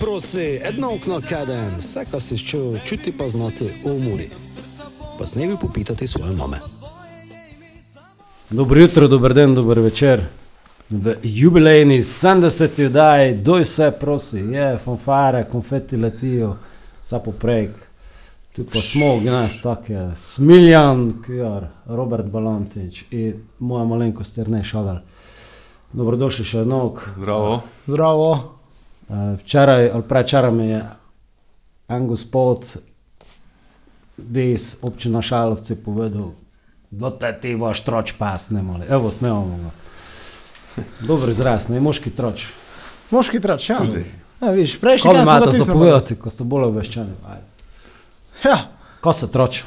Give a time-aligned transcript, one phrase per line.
[0.00, 4.28] Prosi, edno okno kaden, vse, kar si čutil, čuti pa znati v muri.
[5.18, 6.56] Pa snevi popitati svoje mame.
[8.50, 10.20] Dobro jutro, dober dan, dober večer.
[10.90, 12.86] V jubilejni 70.
[12.86, 16.56] oddaji, doj se prosi, je fanfare, konfeti letijo,
[17.02, 17.70] sa poprek.
[18.52, 24.98] Tu pa smo, gnas, tako je, Smiljan, Kjar, Robert Balantič in moja malenkost Erne Šavel.
[25.92, 27.02] Dobrodošli še enog.
[27.18, 27.60] Zdravo.
[27.86, 28.55] Zdravo.
[29.08, 30.84] Eh, Včeraj ali prečeraj mi je
[31.88, 32.66] en gospod,
[34.34, 36.30] iz občine Šalovci, povedal,
[36.90, 38.86] da te ti vaš troč pas ne more.
[38.88, 39.70] Evo, snemamo ga.
[41.00, 42.46] Dober izraz, ne moški troč.
[43.10, 43.78] Moški trač, ja.
[43.78, 44.04] Tudi.
[44.40, 45.78] ja viš, prejšnji teden smo imate ga za tisnili.
[45.78, 47.12] povedati, ko ste bolj obveščeni?
[48.44, 48.58] Ja,
[49.00, 49.64] Ko se troč?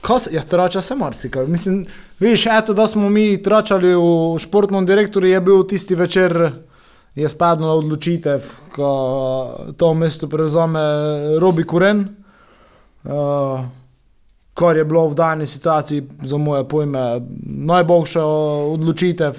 [0.00, 1.46] ko se, ja, trača se marsikaj.
[1.46, 1.86] Mislim,
[2.18, 6.52] viš, eto, da smo mi tračali v športnom direktorju, je bil tisti večer,
[7.18, 8.88] je spadla odločitev, ko
[9.76, 10.80] to mesto prevzame
[11.42, 12.04] Robi Kuren.
[13.04, 13.64] Uh,
[14.54, 17.20] kar je bilo v dani situaciji, za moje pojme,
[17.70, 18.24] najboljša
[18.74, 19.38] odločitev,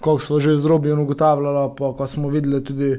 [0.00, 2.96] kako smo že z Robijem ugotavljali, pa ko smo videli tudi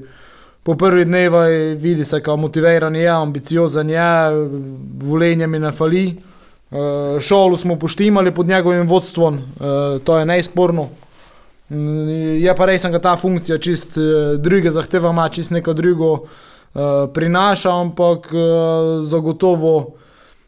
[0.63, 4.09] po prvi dnevi, vidi se, kako motiviran je, ambiciozen je,
[5.01, 6.17] volenje mi ne fali.
[6.71, 10.89] Uh, šolo smo poštimali pod njegovim vodstvom, uh, to je neizporno.
[11.69, 16.29] Je pa res, da ta funkcija čist uh, druge zahteva, ima čist neko drugo uh,
[17.13, 19.97] prinaša, ampak uh, zagotovo,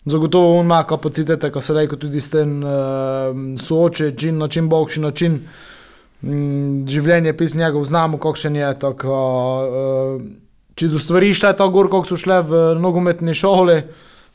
[0.05, 2.63] zagotovo ima kapacitete, ko se reko tudi s tem
[3.59, 5.39] sooči, čim, na čim boljši način.
[6.87, 8.73] Življenje pis njegov znamo, kakšen je.
[8.79, 9.19] Tako,
[9.67, 10.23] uh,
[10.75, 13.81] če do stvari šle tako gor, kot so šle v nogometni šoli,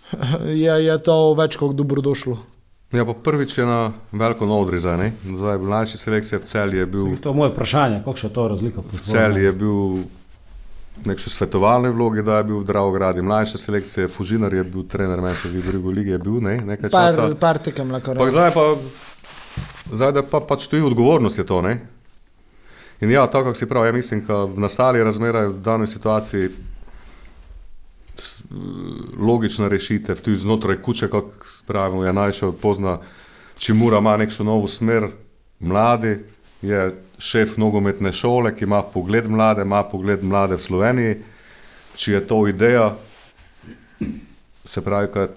[0.64, 2.53] je, je to več kot dobrodošlo.
[2.94, 5.08] Ja, pa prvič je na veliko novdri zdaj, ne?
[5.26, 8.84] Zdaj, mlajši selekcija v celi je bil, To je moje vprašanje, kakšna je to razlika?
[8.92, 10.04] v celi je bil
[11.02, 13.22] nek še svetovalne vloge, da je bil v Dravogradi.
[13.22, 16.60] Mlajša selekcija, Fužinar je bil trener, meni se zdi, v drugi ligi je bil, ne,
[16.62, 17.26] nekaj časa.
[17.26, 18.64] Par, par tekem lahko Ampak zdaj pa,
[19.90, 21.80] zdaj da pa pač tu je odgovornost je to, ne?
[23.02, 26.54] In ja, tako kako si prav, ja mislim, da v nastali razmerah v danoj situaciji
[29.18, 31.30] logična rešitev, tudi znotraj kuće, kako
[31.66, 32.98] pravimo, je najšel pozna,
[33.58, 35.08] če mora ima nekšno novo smer,
[35.60, 36.18] mladi,
[36.62, 41.16] je šef nogometne šole, ki ima pogled mlade, ima pogled mlade v Sloveniji,
[41.96, 42.94] če je to ideja,
[44.64, 45.36] se pravi, kad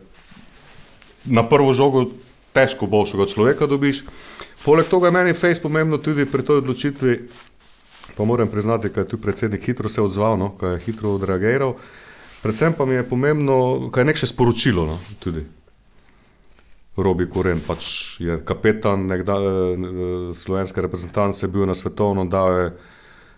[1.25, 2.05] na prvo žogo
[2.53, 4.03] težko boljšega človeka dobiš.
[4.63, 7.13] Poleg tega je meni fejs pomembno tudi pri tej odločitvi,
[8.17, 11.75] pa moram priznati, da je tu predsednik hitro se odzval, no, ko je hitro odreagiral.
[12.41, 15.45] Predvsem pa mi je pomembno, kaj je nekše sporočilo no, tudi.
[16.97, 22.71] Robi Koren pač je kapetan nekda, eh, slovenske reprezentance, bil na svetovnem, dal je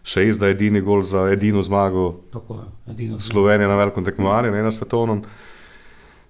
[0.03, 3.19] še izdaj edini gol za edino zmago Tako je, edino.
[3.19, 5.23] Slovenije na velikem tekmovanju, ne na svetovnem.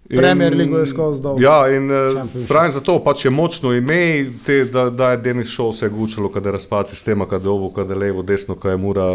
[0.09, 1.37] In- Premier ligo je skozi dol.
[1.41, 2.47] Ja, in eh, Championship.
[2.49, 6.49] pravim zato, pač je močno ime, te, da, da je Denis šel vse gučalo, kada
[6.49, 9.05] je razpad sistema, kada je ovo, kada je levo, desno, kada je mura,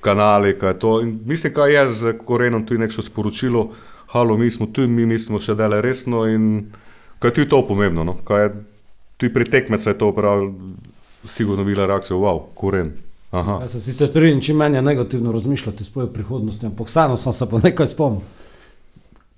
[0.00, 1.00] kanali, kaj je to.
[1.00, 3.68] In mislim, kaj je z Korenom tudi nekšno sporočilo,
[4.12, 6.68] halo, mi smo tu, mi mislimo še dele resno in
[7.18, 8.16] kaj je tudi to pomembno, no?
[8.24, 8.54] kaj je
[9.18, 10.48] tudi pri tekmecu je to prav,
[11.24, 12.92] sigurno bila reakcija, wow, Koren.
[13.30, 13.58] Aha.
[13.62, 17.48] Jaz se sicer trudim, čim manj negativno razmišljati s svojo prihodnostjo, ampak vseeno sem se
[17.50, 18.22] pa nekaj spomnil.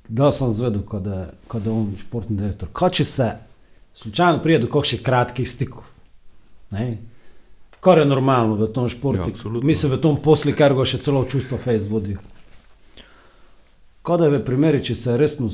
[0.09, 2.69] Da sem zvedel, da je on športni direktor.
[2.72, 3.31] Kaj če se
[3.94, 5.82] slučajno prije do kakšnih kratkih stikov?
[6.70, 6.99] Ne?
[7.80, 9.22] Kar je normalno v Ja, športu.
[9.30, 9.66] absolutno.
[9.66, 12.16] Mislim, v tom posli, kar ga še celo čustvo fejs vodi.
[14.02, 15.48] Kaj da je v primeri, če se resno,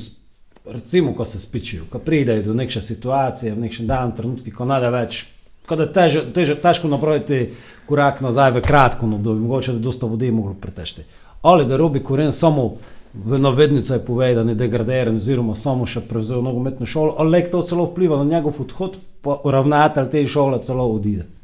[0.65, 4.89] recimo, ko se spičijo, ko pridejo do neke situacije, v nekem danem trenutku, ko nada
[4.89, 5.25] več,
[5.67, 7.53] ko da je teže, teže, težko napraviti
[7.87, 11.03] korak nazaj v kratkem obdobju, mogoče da je dosta vode moglo pretežiti.
[11.41, 12.77] Ali da robi koren samo
[13.13, 17.87] v navednicah pove, da ne degradiran, oziroma samo še prevzel nogometno šolo, ali to celo
[17.87, 21.36] vpliva na njegov odhod, pa ravnatelj te šole celo odide.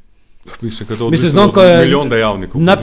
[0.61, 2.61] Mislim, da to Mislim, znam, od ko je milijon dejavnikov.
[2.61, 2.75] na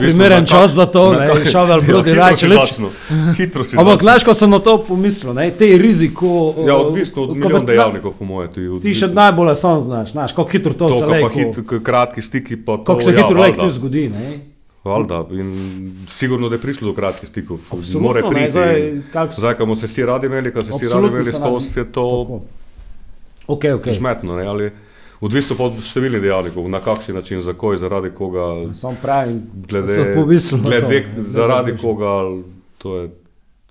[0.45, 2.65] čas za to, ne, Šavel Brod je hitro reče, si lepše.
[2.65, 2.89] začnu.
[3.37, 6.55] Hitro si Ampak, znaš, ko sem na to pomislil, ne, te riziko.
[6.67, 8.47] Ja, odvisno od milijon dejavnikov, po.
[8.47, 9.13] Tudi Ti še odvisno.
[9.13, 11.29] najbolj sam znaš, znaš, kako hitro to, To, se lepo.
[11.29, 11.47] hit,
[11.83, 12.83] kratki stiki, pa to.
[12.83, 13.57] Kako se ja, hitro valjda.
[13.59, 14.39] tu zgodi, ne?
[14.83, 15.49] Valjda, in
[16.09, 17.57] sigurno, da je prišlo do kratkih stikov.
[17.71, 18.51] Absolutno, More ne, priti.
[18.51, 21.33] zdaj, kako se- Zdaj, ko smo se vsi radi imeli, ko se vsi radi imeli
[21.33, 22.41] skozi, je to Tako.
[23.47, 23.89] Ok, ok.
[23.89, 24.35] žmetno.
[24.35, 24.71] Ne, ali,
[25.21, 30.13] odvisno pa od številnih dejavnikov, na kakšen način, za koj, zaradi koga, Sam pravim, glede,
[30.15, 30.25] to,
[30.63, 32.15] glede ne, zaradi koga,
[32.81, 33.09] to je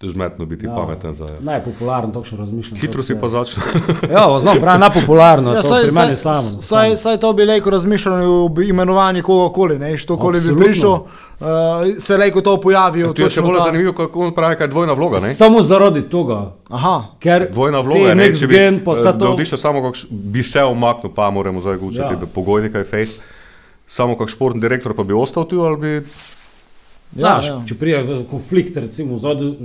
[0.02, 0.74] žmetno biti ja.
[0.74, 1.28] pameten za.
[1.40, 2.80] Najpopularno, točno razmišljam.
[2.80, 3.62] Hitro si pa začel.
[4.10, 6.40] Ja, znam, pravi, najpopularno, Ja, ja, to saj, pri saj, meni samo.
[6.60, 11.04] saj, saj to bi lahko razmišljali o imenovanju kogakoli, ne, što koli bi prišel, uh,
[11.98, 13.14] se lahko to pojavi.
[13.14, 15.18] To je še bolj zanimivo, kako on pravi, kaj je dvojna vloga.
[15.18, 15.34] Ne?
[15.34, 19.08] Samo zaradi tega, Aha, ker Dvojna vloga je, ne, next če bi, gen pa vse
[19.08, 19.32] eh, da to.
[19.32, 22.20] odišel samo, kako bi se omaknil, pa moramo zdaj gučati, Ja.
[22.20, 22.26] ja.
[22.34, 23.18] pogojnika je fejs.
[23.86, 26.06] Samo kot športni direktor pa bi ostal tu ali bi...
[27.16, 27.62] Ja, ja.
[27.66, 29.56] Če prije v konflikt, recimo, zadnji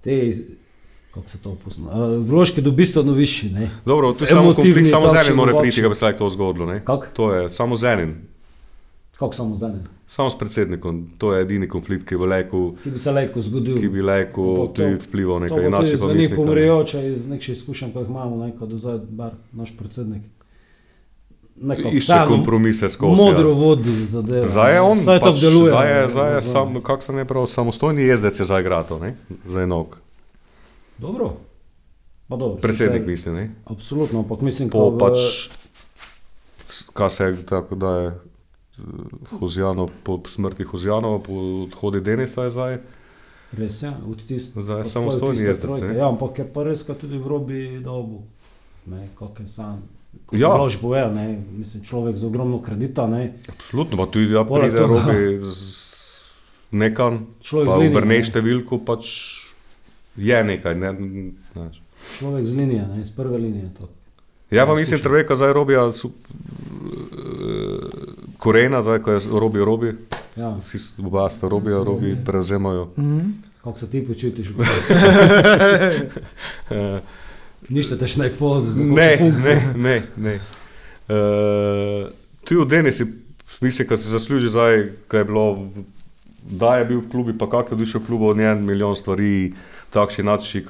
[0.00, 0.32] te,
[1.10, 3.50] kako se to opustno, uh, vložke do bistveno višji.
[3.50, 3.70] Ne?
[3.86, 6.30] Dobro, tu je samo konflikt, samo z enim mora priti, da bi se lahko to
[6.30, 6.78] zgodilo.
[7.12, 8.14] To je samo z enim,
[9.14, 9.82] Kako samo za ne?
[10.06, 11.08] samo s predsednikom.
[11.18, 13.78] To je edini konflikt, ki bi lahko, Ki bi se lahko zgodil.
[13.80, 15.98] ki bi lahko tudi vplival To nekaj inače.
[15.98, 16.28] pa da ne.
[16.36, 20.22] pomrejoče iz nekih izkušenj, ko jih imamo, ne, kot do zdaj, bar naš predsednik.
[21.92, 23.22] Išče kompromise skozi.
[23.22, 23.54] Modro ja.
[23.56, 24.48] vodi zadeve.
[24.48, 25.68] Zdaj je on, Zdaj pač, deluje.
[25.68, 29.14] zdaj je, zdaj je sam, kako se ne pravi, samostojni jezdec je zaigrato, ne,
[29.44, 30.00] za enog.
[30.98, 31.32] Dobro.
[32.28, 32.56] Pa dobro.
[32.56, 33.44] Predsednik misli, ne.
[33.66, 35.18] Absolutno, ampak mislim, Po ko v- pač,
[36.68, 38.12] s- kaj se je tako da je
[39.32, 41.32] Hozjanov, po smrti Hozjanova, po
[41.64, 42.78] odhodi Denisa je zdaj.
[43.52, 44.50] Res je, odtis.
[44.50, 45.70] Zdaj je samostojni jezdec.
[45.92, 48.22] Ja, ampak je pa res, kot tudi v robi dobu.
[48.86, 49.82] Ne, kako je sam.
[50.30, 50.38] Ja.
[50.38, 50.48] Ja.
[50.54, 53.32] Lož boje, ne, mislim, človek z ogromno kredita, ne.
[53.46, 55.62] Absolutno, pa tudi ja, Poleg pride robi z
[56.70, 58.22] nekam, Človek pa z linije, ne.
[58.24, 59.04] številko, pač
[60.16, 60.74] je nekaj.
[60.74, 60.90] Ne,
[61.52, 61.80] znaš.
[62.14, 63.66] Človek z linije, ne, iz prve linije.
[63.74, 63.88] To.
[64.50, 66.12] Ja, pa Ja, mislim, treba zdaj robija su,
[68.38, 69.88] korena, zdaj ko je robi, robi,
[70.34, 70.56] Ja.
[70.56, 72.88] vsi s- oba sta robija, robi prevzemajo.
[73.60, 74.48] Kako se ti počutiš?
[77.68, 78.72] Ništa te še ne pozna.
[78.82, 79.96] Ne, ne, ne.
[80.16, 80.34] ne.
[81.06, 82.08] Uh,
[82.46, 83.06] ti v Denisi,
[83.60, 85.46] mislim, da si zasluži zdaj, kaj je bilo,
[86.42, 89.52] da je bil v klubi, pa kak je odišel v klubu, od njen milijon stvari,
[89.94, 90.66] takšni način,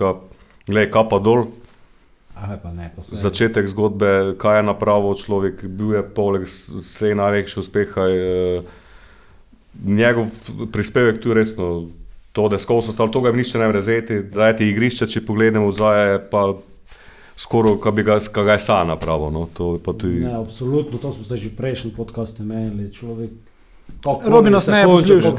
[0.69, 1.47] le kapa dol.
[2.35, 3.17] Aha, pa ne, pa se.
[3.17, 8.07] Začetek zgodbe, kaj je napravil človek, bil je poleg vse največji uspeha.
[8.09, 8.63] Je,
[9.85, 10.29] njegov
[10.73, 11.89] prispevek tu resno,
[12.33, 15.73] to, da je skozi ostalo, tega nišče ne razeti, da je ti igrišče, če pogledamo,
[15.73, 16.43] zdaj je pa
[17.43, 19.31] skoraj, kaj bi ga, kaj ga je sam napravil.
[19.31, 20.21] No, to je pa tudi.
[20.21, 22.93] Ne, absolutno, to smo se že v prejšnjem podkastu imeli.
[22.93, 23.31] Človek,
[24.25, 25.31] Robi nas se ne konča, posluša.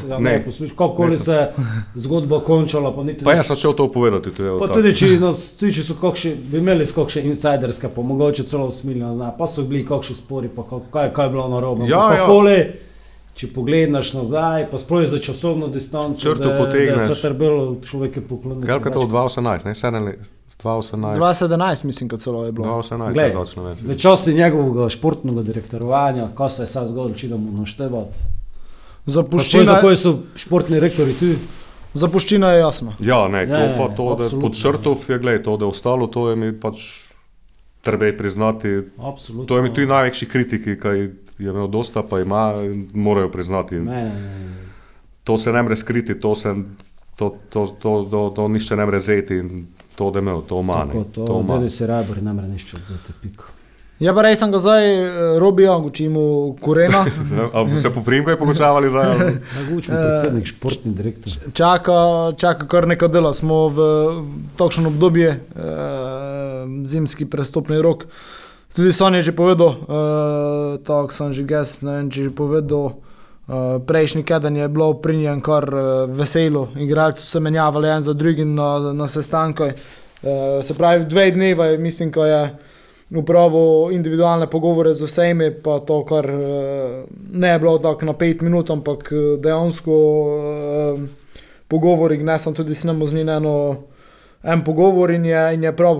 [0.75, 1.51] kako- ja, se
[1.95, 4.31] zgodba končala, pa niti Pa jaz sem šel to povedati.
[4.31, 4.73] To je Pa tako.
[4.73, 9.15] tudi, če, nas, tudi če so kakšne, bi imeli kakšne insiderske, pa mogoče celo usmiljene,
[9.15, 11.87] zna, pa so bili kakšni spori, pa kako- kaj, kaj je bilo narobe.
[11.87, 12.73] Ja, Ampak ja.
[13.35, 16.97] Če pogledaš nazaj, pa sploh za časovno distanco, Črto da, potegneš.
[16.99, 18.67] da se trebalo človek pokloniti.
[18.67, 19.03] Kaj je to več.
[19.03, 20.19] v 2018, ne 7 let,
[20.57, 21.15] 2018.
[21.17, 22.67] 2017 mislim, kad celo je bilo.
[22.67, 23.81] 2018 Glej, se začne več.
[23.81, 28.29] V časi njegovega športnega direktorovanja, kaj se je sad zgodilo, če da mu naštevati.
[29.05, 31.33] Zapuščina, Zakaj so športni rektori tu?
[31.93, 32.93] zapuščina je jasno.
[32.99, 34.39] Ja, ne, to Ja, ja, pa ja, to, da absolutno.
[34.41, 36.85] pod črtov je, gledaj, to, da je ostalo, to je mi pač
[37.81, 38.67] treba je priznati.
[38.97, 39.45] Absolutno.
[39.45, 40.87] To je mi tudi največji kritiki, ki
[41.37, 42.53] je imel dosta, pa ima,
[42.93, 43.75] morajo priznati.
[43.75, 44.55] Ne, ne, ne.
[45.23, 46.55] To se ne more skriti, to se
[47.15, 49.65] to, to, to, to, to nišče ne more zeti in
[49.95, 51.57] to, da imel, to Tako, to, to ima.
[51.57, 53.45] Denis je rajbar, ne more nišče odzeti, piko.
[54.01, 57.05] Ja, pa rej sem ga zdaj eh, robijo, učimo korena.
[57.53, 59.03] A bi se po primkaj pogočavali za
[59.55, 61.33] Nagučmo predsednik, športni direktor.
[61.53, 61.93] Čaka,
[62.37, 63.33] čaka kar nekaj dela.
[63.33, 63.79] Smo v
[64.57, 65.37] takšnem obdobju, eh,
[66.85, 68.05] zimski prestopni rok.
[68.75, 72.35] Tudi Son je že povedal, eh, tako sem že ges, ne vem, če je že
[72.35, 72.97] povedal.
[73.43, 78.01] Uh, prejšnji teden je bilo pri njem kar uh, veselo, igralci so se menjavali en
[78.01, 79.73] za drugim na, na sestankih.
[80.23, 82.55] Uh, se pravi, dve dnevi, mislim, ko je
[83.11, 88.41] upravil individualne pogovore z vsemi, pa to, kar uh, ne je bilo tako na pet
[88.41, 91.01] minut, ampak eh, dejansko uh,
[91.67, 93.75] pogovori, ne sem tudi snemo z njim eno.
[94.43, 95.99] En pogovor in je, in je prav,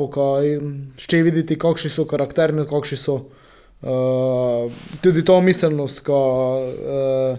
[0.96, 3.14] če vidite, kakšni so karakterni, kakšni so.
[3.14, 3.43] Uh,
[5.02, 6.20] tudi to miselnost, ko
[6.63, 7.38] uh,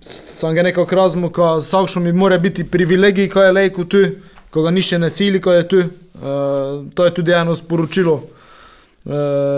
[0.00, 4.02] sem ga nekako razumel, ko vsakšno mi mora biti privilegij, ko je lejko tu,
[4.50, 5.78] ko ga nišče ne sili, ko je tu.
[5.78, 9.12] Uh, to je tudi eno sporočilo uh,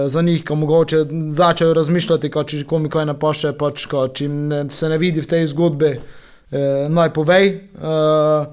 [0.07, 4.29] za njih, ko mogoče začnejo razmišljati, ko če komi kaj ne paše, pač, ko, če
[4.29, 7.55] ne, se ne vidi v tej zgodbi, uh, naj povej.
[7.81, 8.49] Uh,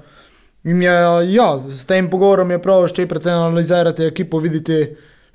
[0.64, 0.96] in je,
[1.34, 4.82] ja, s tem pogovorom je prav, še predvsem analizirati ekipo, videti,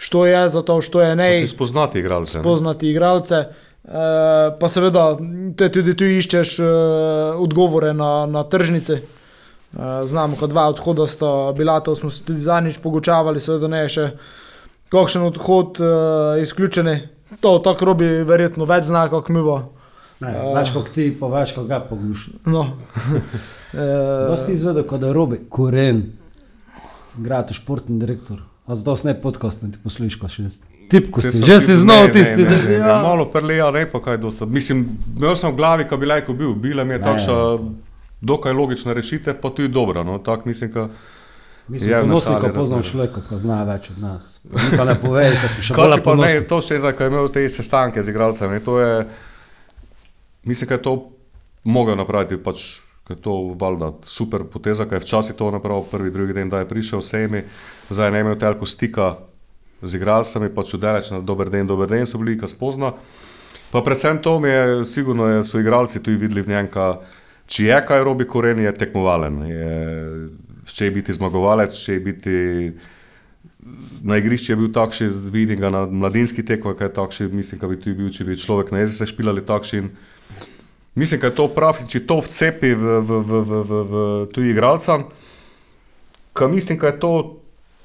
[0.04, 2.38] što je za to, što je ne, spoznati igralce.
[2.38, 2.44] ne.
[2.44, 3.46] spoznati igralce.
[3.84, 3.92] Uh,
[4.60, 5.18] pa seveda,
[5.58, 6.68] te tudi tu iščeš uh,
[7.40, 8.94] odgovore na, na tržnici.
[8.94, 13.86] Uh, znamo, kot dva odhoda sta bila, to smo se tudi zadnjič pogočavali, seveda ne
[13.90, 14.10] še
[14.92, 17.00] kakšen odhod uh, izključeni.
[17.40, 19.62] To tako robi verjetno več zna, kot mi bo.
[20.20, 22.44] Ne, več kot ti, pa več kot ga poglušno.
[22.52, 22.70] No.
[23.72, 26.10] Kdo si e, izvedel, da je robe koren,
[27.16, 28.44] grad, športni direktor.
[28.66, 30.44] A zdaj ne podcast, ti poslušaš, ko še
[30.90, 32.38] tipko si, že si ne, znal ne, tisti.
[32.38, 33.02] ne, da- ne, ne, ja.
[33.02, 34.46] Malo preleja, ne pa kaj dosta.
[34.48, 37.04] Mislim, imel sem v glavi, ko bi lajko bil, bila mi je Ne.
[37.04, 37.38] takšna
[38.22, 40.04] dokaj logična rešitev, pa tudi dobra.
[40.04, 40.18] No.
[40.18, 40.90] Tak, mislim, ka,
[41.66, 44.40] Mislim, Je da Nataliji ko poznam človeka, ko zna več od nas.
[44.44, 46.42] Nikoli ne pove, ko smo še Kaj bolj pa ne, ponosni.
[46.44, 49.06] to še zdaj, ko je imel te sestanke z igralcem, ne, to je,
[50.44, 50.94] mislim, da je to
[51.66, 56.12] mogel napraviti, pač, ker je to valjda super poteza, ker je včasih to napravil prvi,
[56.12, 57.44] drugi dan, da je prišel vsemi,
[57.90, 59.16] zdaj ne imel toliko stika
[59.82, 62.94] z igralcami, pač udeleč na dober dan, dober dan so bili, ko spozna.
[63.72, 66.70] Pa predvsem to mi je, sigurno je, so igralci tudi videli v njem,
[67.48, 69.40] če je kaj robi koren, je tekmovalen.
[69.50, 69.70] Je,
[70.72, 72.36] če je biti zmagovalec, če je biti
[74.04, 77.70] na igrišču je bil takšen, vidim ga na mladinski tekmah, kaj je takšen, mislim, da
[77.72, 79.90] bi tudi bil, če bi človek na jezik špilali takšen.
[80.96, 84.02] Mislim, da je to prav, če to vcepi v, v, v, v, v, v
[84.34, 85.08] tuji igralcem,
[86.34, 87.14] ka mislim, da je to,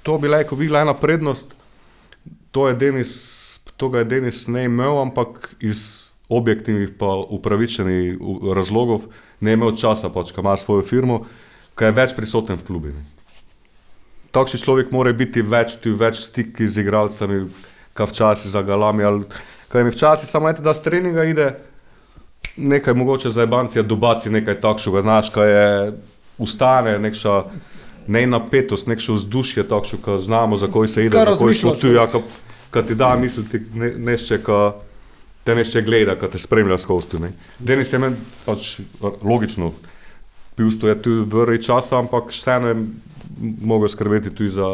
[0.03, 1.55] to bi lahko bila ena prednost,
[2.53, 3.13] to, je Denis,
[3.77, 8.21] to ga je Denis ne imel, ampak iz objektivnih pa upravičenih
[8.57, 9.09] razlogov
[9.41, 11.23] ne imel časa, pač, ko ima svojo firmo,
[11.79, 12.93] ki je več prisoten v klubi.
[14.37, 17.47] Takšen človek mora biti več, tu več stiki z igralcami,
[17.97, 19.05] kot včasih za galami.
[19.05, 19.25] ali-
[19.69, 21.57] Kaj mi včasih samo ete, da z treninga ide
[22.59, 25.93] nekaj mogoče za ebancija, dobaci nekaj takšnega, znaš, kaj je
[26.39, 27.43] ustane, nekša
[28.09, 31.81] ne napetost, nekše vzdušje takšno, ko znamo, za koj se ide, za koj razmišlja se
[31.81, 32.07] čuje,
[32.71, 34.75] ko ti da misliti ne, nešče, ko
[35.45, 37.09] te nešče gleda, ko te spremlja skozi.
[37.09, 37.33] tu, ne.
[37.59, 38.81] Denis je meni pač
[39.23, 39.73] logično,
[40.57, 42.77] bil je tu vrj časa, ampak vseeno je
[43.61, 44.67] mogel skrbeti tudi za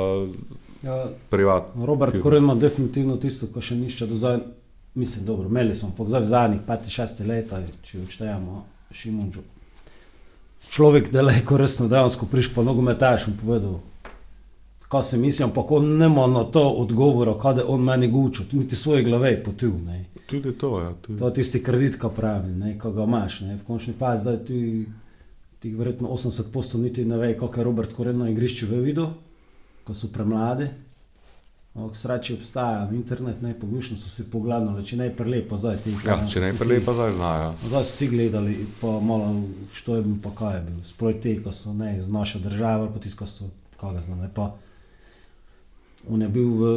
[0.84, 1.62] Ja, privat.
[1.86, 2.22] Robert.
[2.22, 4.42] Koren ima definitivno tisto, kar še nišče do zdaj.
[4.94, 9.40] Mislim, dobro, imeli smo, v zadnjih 5-6 letih, če odštejemo Šimunču.
[10.70, 13.80] Človek, da lahko resno dejansko priš po nogometaš in povedal,
[14.88, 18.76] kaj se misli, ampak on nema na to odgovora, kaj je on meni gučil, niti
[18.76, 19.74] svoje glave potil.
[19.86, 20.04] Ne.
[20.26, 20.92] Tudi to, ja.
[21.02, 21.18] Tudi.
[21.18, 23.40] To je tisti kredit, ki pravi, ne, ko ga imaš.
[23.40, 23.56] Ne.
[23.56, 24.86] V končni fazi zdaj ti,
[25.58, 29.08] ti verjetno 80% niti ne ve, kako je Robert Koren na igrišču v vidu,
[29.84, 30.70] ko so premladi.
[31.74, 35.94] Ampak sreče obstaja, internet ne poglušno so si pogledali, če ne prelepo zdaj ti.
[36.06, 37.48] Ja, če ne prelepa, zdaj znajo.
[37.66, 39.32] Zdaj so vsi gledali, pa malo,
[39.74, 40.76] što je bil, pa kaj je bil.
[40.86, 43.50] Sproj te, ko so ne iz naše države, pa tisto, ko so,
[43.80, 44.52] kaj ga znam, ne pa.
[46.08, 46.70] On je bil v,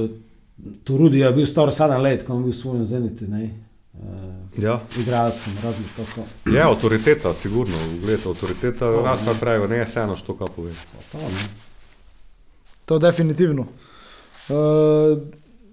[0.84, 3.50] Turudi je bil star 7 let, ko je bil v svojem zeniti, ne.
[3.94, 4.80] Uh, Ja.
[5.00, 6.25] igralskem, različ kako.
[6.50, 10.72] Je avtoriteta, sigurno, ugled avtoriteta, nas pa pravijo, ne je vseeno, što kaj pove.
[11.12, 11.46] To, ne.
[12.86, 13.66] To definitivno.
[14.50, 15.18] Uh,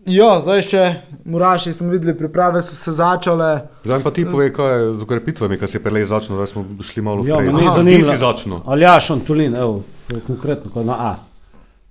[0.04, 0.82] ja, zdaj še
[1.24, 3.50] Muraši smo videli, priprave so se začele.
[3.82, 6.64] Zdaj pa ti pove, kaj je z ukrepitvami, kaj se je prelej začelo, da smo
[6.80, 7.46] šli malo Ja, vprej.
[7.46, 8.02] me ni Aha, zanimalo.
[8.02, 8.58] Ti si začel.
[8.66, 9.78] Aljaš Antolin, evo,
[10.08, 11.12] to je konkretno, ko je na A.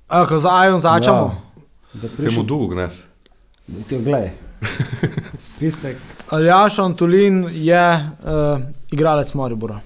[0.10, 1.25] A, ko za Ajon začemo.
[1.25, 1.40] Ja,
[1.96, 3.02] da Temu prišel, dolgo gnes.
[3.88, 4.32] ti gledaj.
[5.38, 5.98] Spisek.
[6.30, 8.60] Aljaš Antolin je uh,
[8.92, 9.80] igralec Maribora.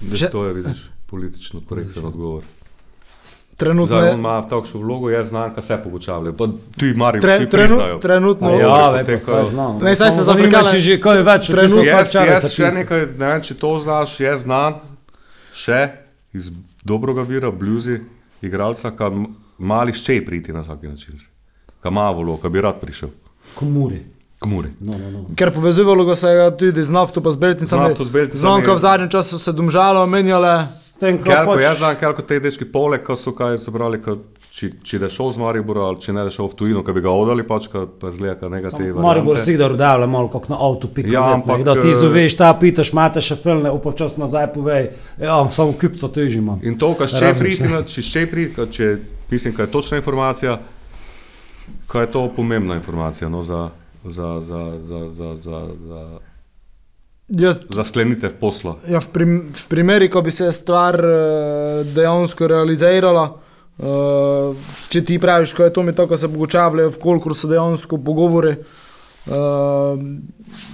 [0.00, 2.42] Že- Že to je, vidiš, politično korekten odgovor.
[3.58, 4.14] Trenutno Zdaj on je.
[4.14, 6.32] ima takšno vlogo, je znan, kaj se pogučavlja.
[6.32, 8.60] Pa tudi Mari, Tre, tudi trenu, trenutno je.
[8.60, 8.68] ja.
[8.68, 9.78] Ja, ve, pa saj znam.
[9.78, 12.52] Ne, saj se Samo za zanima, Afrikane- če že kaj več Trenutno- kar Jaz, jaz
[12.52, 14.74] še nekaj, ne vem, če to znaš, je znan,
[15.52, 15.88] še
[16.32, 16.52] iz
[16.84, 17.98] dobrega vira, bluzi,
[18.40, 19.26] igralca, ki
[19.58, 21.18] mali ščej priti na vsak način.
[21.82, 23.10] Ki ima vlogo, ki bi rad prišel.
[23.54, 24.04] Komuri.
[24.38, 24.68] K Muri.
[24.80, 25.24] No, no, no.
[25.34, 27.68] Ker povezivalo ga se je tudi z nafto, pa z belticami.
[27.68, 28.40] Z nafto, z Beltincami.
[28.40, 30.62] Znonka v zadnjem času se domžalo, menjale.
[30.98, 34.00] Tem, ko Kelko pač, jaz znam, kelko te dečki poleg, ko so kaj so brali,
[34.02, 34.16] ko,
[34.50, 37.02] če, če da šel z Maribora ali če ne da šel v tujino, ki bi
[37.04, 39.02] ga odali, pač, ka, pa zgleda, ka negativno.
[39.04, 41.12] Maribor si da rodavlja malo kot na avtu, pika.
[41.14, 44.90] Ja, Ja, ampak, da ti eh, zoveš, ta pitaš, imate še filme, upočas nazaj povej,
[45.22, 46.58] ja, samo kipca teži imam.
[46.66, 48.90] In to, kar še priti, če še priti, če
[49.30, 50.58] mislim, da je točna informacija,
[51.86, 53.68] kaj je to pomembna informacija no, za,
[54.10, 56.18] za, za, za, za, za, za,
[57.28, 58.76] Jaz, za sklenitev posla.
[58.88, 64.56] ja, v, prim, v primeri, ko bi se stvar uh, dejansko realizirala, uh,
[64.88, 68.56] če ti praviš, ko je to mi tako, se pogučavljajo, vkolikor so dejansko pogovori.
[69.28, 70.00] Uh,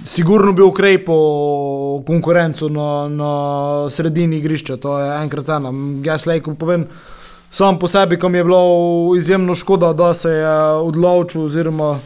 [0.07, 3.33] sigurno bi ukrepil konkurenco na, na
[3.91, 5.73] sredini igrišča, to je enkrat ena.
[6.07, 6.87] Jaz lejko povem,
[7.51, 8.63] sam po sebi, ko mi je bilo
[9.17, 10.55] izjemno škoda, da se je
[10.87, 11.97] odločil, oziroma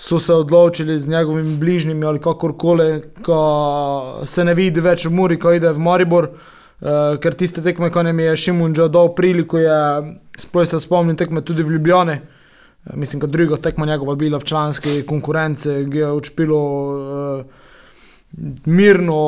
[0.00, 5.36] so se odločili z njegovimi bližnjimi ali kakorkoli, ko se ne vidi več v Muri,
[5.36, 6.30] ko ide v Maribor.
[6.80, 9.80] Uh, ker tiste tekme, ko nam je Šimun že dal priliko, je
[10.40, 12.16] sploh se spomnim tekme tudi v Ljubljani.
[12.16, 17.44] Eh, Mislim, da druga tekma njegova bila v članski konkurenci, ki je odšpilo uh,
[18.64, 19.20] mirno,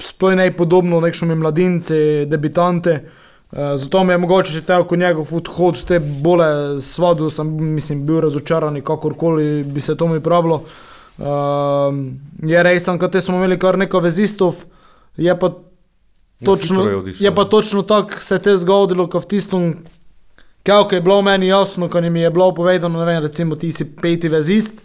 [0.00, 3.02] spojnej podobno nekšnimi mladinci, debitante.
[3.04, 8.20] Uh, zato mi je mogoče še tako njegov odhod te bole svodu, sem mislim, bil
[8.20, 10.62] razočaran, kakorkoli bi se to mi pravilo.
[11.18, 11.24] Uh,
[12.44, 14.64] je res, da smo imeli kar nekaj vezistov,
[15.16, 15.50] je pa
[16.44, 19.76] točno, hitro je je pa točno tako se te zgodilo, kot v tistem,
[20.62, 23.96] kako je bilo meni jasno, ko mi je bilo povedano, ne vem, recimo ti si
[23.96, 24.84] peti vezist.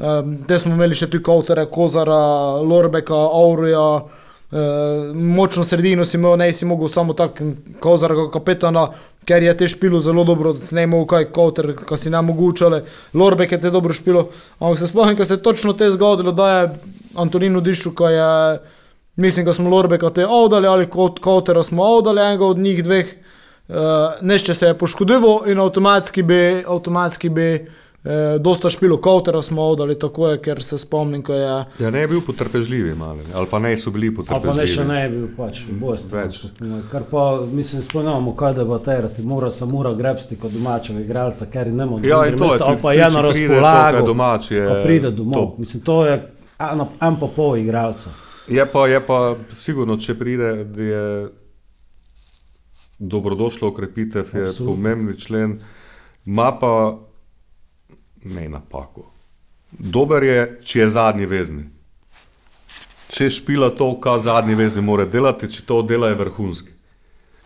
[0.00, 4.00] Um, te smo imeli še tu Kowtera, Kozara, Lorbeka, Auruja.
[4.50, 8.88] Uh, močno sredino si imel, ne si mogel samo tako kozarega kapetana,
[9.24, 12.28] ker je te špilo zelo dobro, da si ne imel kaj koter, ko si nam
[12.28, 12.82] omogočale,
[13.14, 14.24] Lorbek je te dobro špilo.
[14.58, 16.68] Ampak se spomnim, ko se je točno te zgodilo, da je
[17.14, 18.58] Antonin odišel, ko je,
[19.16, 23.14] mislim, da smo Lorbeka te ovdali ali kot kotera smo ovdali enega od njih dveh.
[23.68, 23.76] Uh,
[24.20, 27.70] Nešče se je poškodoval in avtomatski bi, avtomatski bi
[28.04, 31.64] eh, dosta špilo kotera smo ovdali, tako je, ker se spomnim, ko je.
[31.78, 32.94] Ja, ne je bil potrpežljiv,
[33.34, 34.88] ali pa ne so bili Ali pa ne še potrpežljivi.
[34.88, 36.12] ne bi bil pač bost.
[36.12, 36.40] Več.
[36.90, 41.46] Kar pa mislim, spomnimo, kaj da bo terati, mora se mora grebsti kot domačega igralca,
[41.46, 42.08] ker je ne more.
[42.08, 44.06] Ja, in to je ali pa je na to, razpolago.
[44.06, 45.34] domač je ko pride domov.
[45.34, 45.58] top.
[45.58, 46.32] Mislim, to je
[46.72, 48.10] eno, en pa pol igralca.
[48.48, 51.28] Je pa, je pa sigurno, če pride, da je
[52.98, 55.58] dobrodošla ukrepitev, je pomembni člen,
[56.26, 56.98] ima pa
[58.24, 59.06] ne napako.
[59.70, 61.64] Dober je, če je zadnji vezni.
[63.10, 66.72] Če špila to, kar zadnji vezni mora delati, če to dela, je vrhunski.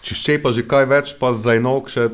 [0.04, 2.08] Če ščepa že kaj več, pa za enok še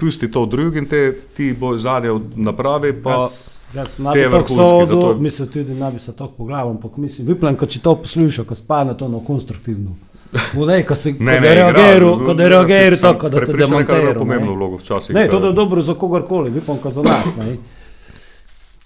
[0.00, 3.28] pusti to drugim, te, ti bo zadnje napravi, pa
[3.74, 6.96] jaz ne te je vrhunski, sodil, zato- Mislim tudi, da bi se tako pogledal, ampak
[6.96, 9.96] mislim, vyplen, ko če to posluša, ko spane to na konstruktivno.
[10.66, 13.40] Ne, ko si Ne, ne, da igra, reagiral, ko da no, reagiral sem tako, da
[13.40, 14.02] te prepričan, da je demontiral.
[14.02, 14.56] imel pomembno ne.
[14.56, 15.14] vlogo včasih.
[15.14, 17.56] Ne, to je dobro za kogarkoli, vyplen, ko za nas, ne.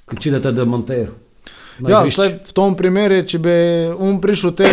[0.05, 1.15] Ko če da demontiral.
[1.79, 3.55] Na Ja, vsaj v tom primeru, če bi
[3.99, 4.69] on prišel te,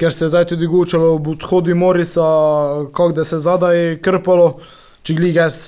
[0.00, 2.24] ker se je zdaj tudi gučalo ob odhodu Morisa,
[2.88, 4.54] kako da se zadaj krpalo,
[5.04, 5.58] če glih jaz,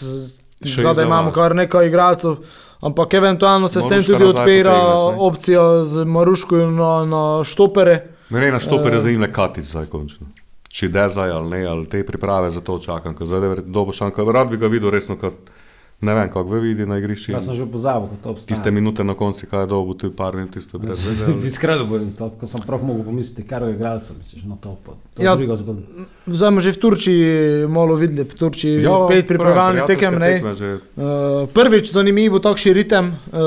[0.62, 2.38] zadaj za imamo kar nekaj igralcev,
[2.80, 4.78] ampak eventualno se s tem Maruška tudi odpira
[5.26, 7.98] opcija z Maruško na, na štopere.
[8.30, 8.98] Mene na štopere Eh.
[8.98, 10.30] uh, zanima katic zdaj končno.
[10.74, 13.72] Če da zdaj ali ne, ali te priprave za to čakam, ker zdaj je verjetno
[13.72, 14.24] dobo šanka.
[14.33, 15.30] Rad bi ga videl resno, ker
[16.04, 17.32] ne vem, kako ve vidi na igrišču.
[17.32, 18.48] Jaz sem že pozabil, ko to obstaja.
[18.48, 21.24] Tiste minute na koncu, kaj je dobo, tu je par minut, tisto brez veze.
[21.28, 24.92] ali- Iskreno bojim, ko sem prav mogel pomisliti, kar je igralca, misliš, no to pa.
[24.92, 25.34] To je Ja.
[25.34, 26.06] druga zgodba.
[26.28, 27.24] Zdaj smo že v Turčiji
[27.66, 30.14] malo videli, v Turčiji ja, pet pripravljalnih tekem.
[30.16, 30.32] Ne?
[30.54, 31.02] že Uh,
[31.48, 33.04] prvič zanimivo takšen ritem.
[33.28, 33.40] Uh,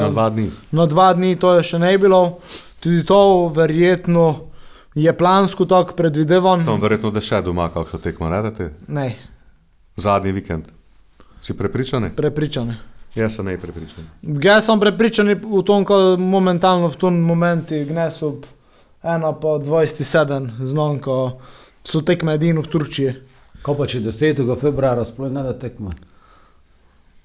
[0.00, 0.46] Na dva dni.
[0.72, 2.38] na dva dni, to je še ne bilo.
[2.78, 4.48] Tudi to verjetno
[4.92, 6.62] je plansko tako predvidevan.
[6.62, 8.72] Samo verjetno, da še doma kakšno tekmo naredite.
[8.88, 9.14] Ne,
[9.96, 10.64] Zadnji vikend.
[11.40, 12.10] Si prepričan?
[12.10, 12.74] prepričan.
[13.14, 14.04] Jaz sem ne prepričan.
[14.22, 18.38] Jaz sem prepričan v tom, ko momentalno v tem momentu gnesu
[19.02, 21.40] 1 pa 27 znam, ko
[21.82, 23.12] so tekme edino v Turčiji.
[23.62, 24.36] Ko pa če 10.
[24.56, 25.90] februara sploh ne da tekma.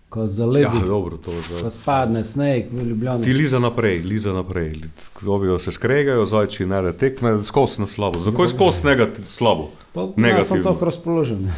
[0.09, 1.71] Ko zaledi, Ja, ja, dobro, to ko je.
[1.71, 3.23] spadne sneg v Ljubljani.
[3.23, 4.79] Ti liza naprej, liza naprej.
[5.27, 8.19] Ovijo se skregajo, zajči ne da tekme, skozi na slabo.
[8.21, 9.69] Zakaj skozi negativ, slabo?
[9.93, 10.63] Pa, jaz sem Negativno.
[10.65, 11.51] tako razpoložen.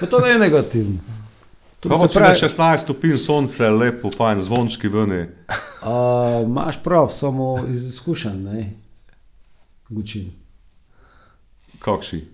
[0.00, 0.98] Pa to ne je negativno.
[1.80, 5.28] To Kaj se pa če pravi- je 16 stopinj sonce, lepo, fajn, zvončki ven.
[5.82, 5.94] A,
[6.44, 8.72] Imaš prav, samo iz izkušenj, ne?
[9.88, 10.30] Gučin.
[11.78, 12.24] Kakši?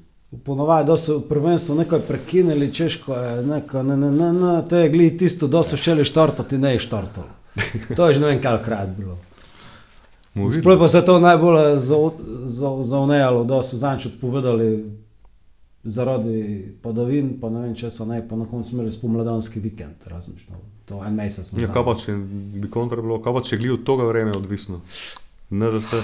[0.44, 4.88] Ponovadi, da so prvenstvo nekaj prekinili, češko je, neko, ne, ne, ne, ne, to je
[4.88, 7.26] glih tisto, da so šeli štartati, ne je štartalo.
[7.96, 9.18] To je že ne vem, kalikrat bilo.
[10.34, 10.60] Mu vidim.
[10.60, 11.78] Sploh pa se je to najbolj
[12.82, 14.95] zaunejalo, da so zanč odpovedali
[15.86, 20.58] zaradi padavin, pa ne vem, če so ne, pa na koncu imeli spomladanski vikend, razmišljam.
[20.90, 21.52] To en mesec.
[21.58, 22.14] Ja, kaj pa če
[22.58, 24.80] bi kontra bilo, kaj pa če glih od toga vreme odvisno?
[25.50, 26.02] Ne za vse.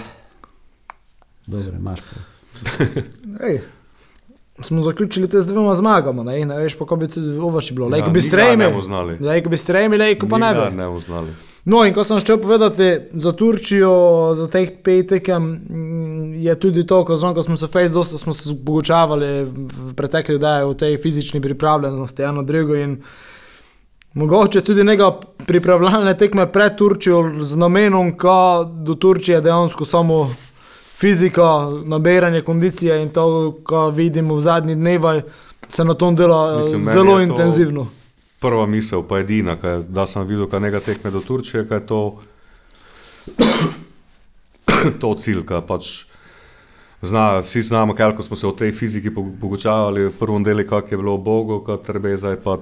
[1.47, 2.03] Dobro, imaš.
[3.49, 3.62] Ej.
[4.62, 7.09] Smo zaključili te z dvema zmagama, ne, ne veš pa, kako bi
[7.40, 7.88] ovo še bilo.
[7.90, 8.68] Lejko Ja, bi strejmi,
[9.21, 10.66] lejko bi strejmi, lejko pa ne bi.
[10.77, 11.35] Ne bomo znali.
[11.64, 16.87] No, in ko sem šel povedati za Turčijo, za teh pet tekem, mm, je tudi
[16.87, 19.44] to, ko, znam, ko smo se fejs, dosta smo se pogučavali
[19.87, 22.96] v pretekli daji o tej fizični pripravljenosti, eno drugo in
[24.14, 25.11] mogoče tudi nekaj
[25.46, 30.35] pripravljalne tekme pred Turčijo z namenom, da do Turčije dejansko samo
[30.98, 35.22] fizika, nabiranje kondicije in to, kar vidimo v zadnjih dnevih,
[35.68, 37.87] se na tom dela Mislim, zelo je to- intenzivno.
[38.42, 41.87] Prva misel, pa edina, kaj, da sem videl, kaj nekaj tekme do Turčije, kaj je
[41.87, 42.00] to,
[45.02, 45.90] to cilj, kaj pač
[47.02, 50.66] zna, vsi znamo, kaj ko smo se o tej fiziki po- pogučavali v prvem delu,
[50.68, 52.59] kak je bilo Bogu, kaj treba je zdaj pa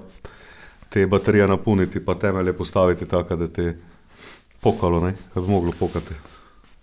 [0.91, 3.77] te baterije napolniti, pa temelje postaviti tako, da te
[4.61, 6.30] pokalo, ne, kaj bi moglo pokati.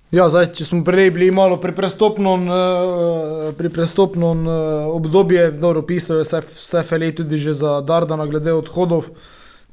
[0.08, 5.82] Ja, zdaj, če smo prej bili malo pri prestopnem, uh, pri prestopnem uh, obdobju, dobro
[5.84, 9.12] pisal je vse, vse fele tudi že za Dardana glede odhodov.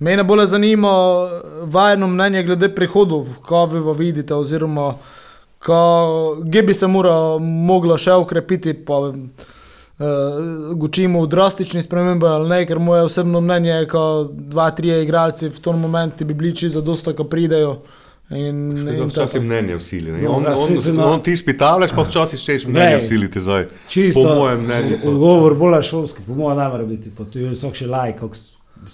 [0.03, 0.91] Mene bolj zanima
[1.71, 4.97] vajeno mnenje glede prihodov, kaj vi vidite, oziroma
[5.65, 9.19] kje bi se mora, mogla še ukrepiti, pa uh,
[10.75, 14.09] gočimo v drastični spremembi ali ne, ker moje osebno mnenje je, da
[14.51, 17.85] dva, tri igralci v tom momentu bi bili čisto dosta, ko pridejo.
[18.31, 19.45] In, in Včasih tako.
[19.45, 20.13] mnenje usili.
[20.13, 20.23] ne.
[20.23, 20.55] No, On, on,
[20.91, 22.99] on, on ti izpitavljaš, pa včasih češ mnenje Ne.
[22.99, 23.67] usiliti zdaj.
[23.89, 24.99] Čisto, Po mojem mnenju.
[25.05, 27.11] Odgovor bolj šolski, po mojem ne more biti.
[27.11, 28.39] Pa tu je vsak še lajk, like,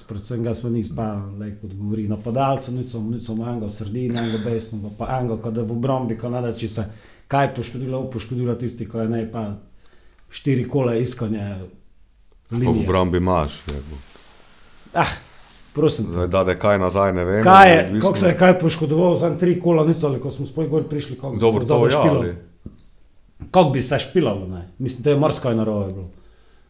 [0.08, 1.06] predvsem ga smo nismo pa,
[1.38, 5.72] like, odgovori napadalcu, nico, nico enega v sredini, enega besno, pa enega, ko da v
[5.72, 6.84] obrambi, ko nada, če se
[7.28, 9.46] kaj poškodilo, poškodilo tisti, ko je ne pa
[10.30, 11.46] štiri kole iskanje
[12.50, 13.62] Pa v obrambi imaš.
[13.68, 13.78] je.
[14.94, 15.06] Ah,
[15.74, 16.06] prosim.
[16.08, 17.42] Zdaj, da je kaj nazaj, ne vem.
[17.44, 20.68] Kaj je, kako se je kaj poškodoval, za tri kola, nico, ali ko smo spoj
[20.68, 22.18] gor prišli, kako bi Dobro, se to ja, špilalo.
[22.18, 22.36] ali-
[23.50, 24.68] Kako bi se špilalo, ne?
[24.78, 26.08] Mislim, da je marsikaj narobe bilo.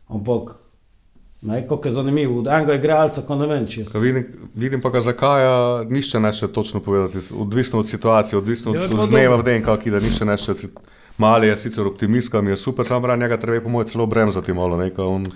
[0.09, 0.55] Ampak,
[1.43, 4.01] ne, kako je zanimivo, od enega igralca, ko ne vem, če je.
[4.01, 5.43] Vidim, vidim pa, zakaj
[5.89, 9.63] nišče neče točno povedati, odvisno od situacije, odvisno Ja, od, pa od dneva v den,
[9.63, 10.53] kak ide nišče neče.
[11.19, 14.07] Mali je sicer optimistka, mi je super, sam branje njega treba je po mojem celo
[14.07, 15.27] bremzati malo, nekaj on.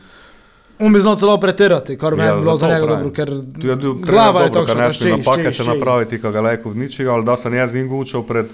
[0.79, 3.77] On bi znal celo pretirati, kar Ja, je bilo za njega dobro, ker Tu je
[3.77, 5.75] bil glava je takšna, da ščej, napake se ščej.
[5.75, 8.51] napraviti, ka ga lajko ničega, ali da sem jaz z njim gučal pred,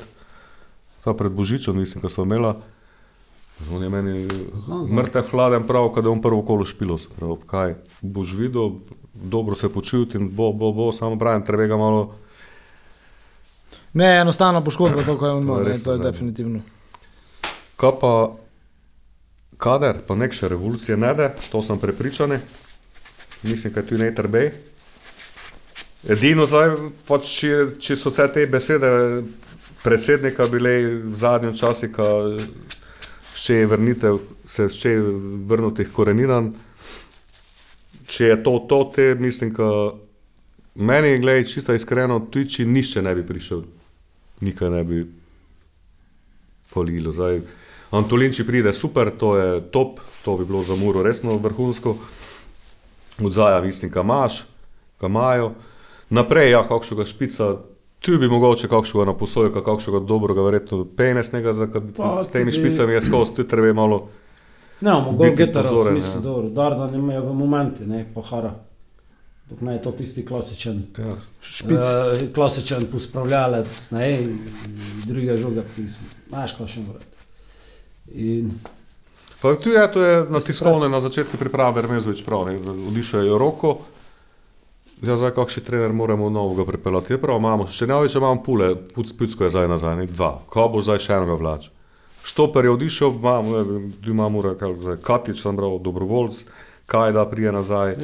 [1.04, 2.56] ta pred Božičem, mislim, ko smo imela.
[3.72, 4.28] On je meni
[4.92, 6.98] mrtev hladen prav, kad je on prvo kolo špilo.
[6.98, 8.70] se Prav, kaj, boš videl,
[9.14, 12.12] dobro se počuti in bo, bo, bo, samo pravim, treba ga malo
[13.92, 16.61] Ne, enostavna poškodba, to, kar je on To je ne, to je definitivno.
[17.76, 18.30] Kaj pa,
[19.61, 22.38] kader pa nek še revolucije ne da, to sem prepričan.
[23.42, 24.51] Mislim, da tu neter bej.
[26.09, 26.75] Edino zdaj,
[27.09, 28.88] pač, če, če so vse te besede
[29.85, 30.73] predsednika bile
[31.05, 32.09] v zadnjem času, ko
[33.37, 35.03] še je vrnitev, se še je
[35.49, 36.53] vrnil teh koreninam.
[38.11, 39.70] Če je to, to te, mislim, da
[40.75, 43.64] meni, gledaj, čisto iskreno, tudi če nišče ne bi prišel,
[44.44, 45.05] nikaj ne bi
[46.73, 47.12] polilo.
[47.14, 47.40] Zdaj,
[47.90, 51.96] Antolin, če pride, super, to je top, to bi bilo za Muro resno vrhunsko.
[53.20, 54.44] Odzaja, mislim, ga imaš,
[55.00, 55.50] ga imajo.
[56.11, 57.48] Naprej, ja, kakšnega špica,
[57.98, 62.59] tu bi mogoče kakšnega na posojo, kakšnega dobrega, verjetno penesnega, za kad- Pa temi tudi-
[62.61, 64.09] špicami je skozi, tu treba malo.
[64.81, 66.20] Ne, imamo gol Biti getara v pozoren, smislu, ja.
[66.22, 68.55] dobro, Dardan ima v momenti, ne, pohara.
[69.46, 71.14] Dok ne je to tisti klasičen, Ja.
[71.42, 71.76] Špic.
[71.76, 74.18] uh, klasičen pospravljalec, ne,
[75.05, 76.98] druga žoga pisma, znaš, kaj še mora.
[78.14, 78.53] In
[79.42, 83.25] Pa tu je, to je na Tisti tiskovne na začetku priprave, Remezovič prav, ne, odišel
[83.25, 83.79] je roko.
[85.01, 87.16] Ja, zdaj kakšen trener moramo novega pripeljati.
[87.16, 90.35] Je prav, imamo, še ne več imamo pule, puc, pucko je zdaj nazaj, ne, dva.
[90.44, 91.70] Ko bo zdaj še enega vlač.
[92.20, 93.62] Štoper je odišel, imamo,
[94.05, 96.42] tu imamo, zdaj Katič sem bral, dobrovoljc,
[96.85, 97.94] kaj da prije nazaj,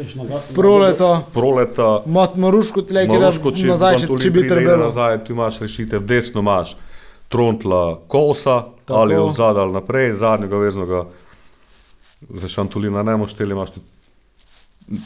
[0.57, 4.89] Proleta, proleta, mat Maruško, tleke da Maruško, če, nazaj, če, bi trebalo.
[4.89, 6.79] Nazaj, tu imaš rešitev, desno imaš
[7.29, 9.01] Trontla, Kosa, Tako.
[9.01, 11.05] Ali od zadaj ali naprej, zadnjega veznega,
[12.31, 13.81] za Šantolina ne moš teli, imaš tu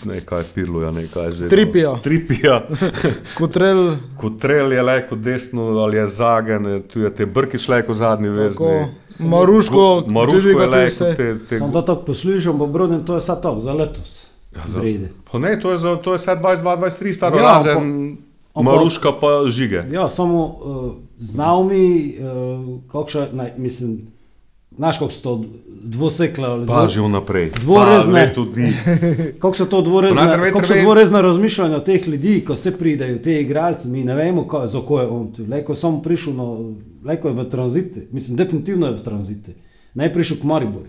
[0.05, 1.49] nekaj Pirluja, nekaj že.
[1.49, 1.95] Tripija.
[2.03, 2.63] Tripija,
[3.39, 8.67] Kotrel, Kotrel je leko desno ali je zagen, tu je te Brkič leko zadnji vezni.
[8.67, 8.89] tako,
[9.29, 13.21] Maruško, Maruško tudi je leko, te, te, Sam to tako poslušam, bo Brodin, to je
[13.21, 14.27] sad tako, za letos.
[14.57, 14.83] Ja, za-.
[15.33, 18.17] Pa ne, to je, za, to je sad 22-23 staro, Ja, razen
[18.55, 19.85] ampak- Maruška pa žige.
[19.91, 20.55] Ja, samo uh,
[21.19, 21.83] znal mi,
[22.13, 22.25] uh,
[22.87, 24.07] kakšno, ne, mislim,
[24.71, 25.45] znaš, kako so to
[25.83, 27.51] dvosekle ali dvo- Paži vnaprej.
[27.57, 28.35] Dvorezne.
[28.47, 28.73] Dni.
[29.41, 33.89] Kako so to dvorezne, kako so dvorezne razmišljanja teh ljudi, ko se pridejo, te igralce,
[33.89, 35.45] mi ne vemo, kaj, za ko je on tu.
[35.49, 39.55] Leko je samo prišel, no, leko je v tranzite, mislim, definitivno je v tranzite.
[39.95, 40.87] Naj prišel k Mariboru.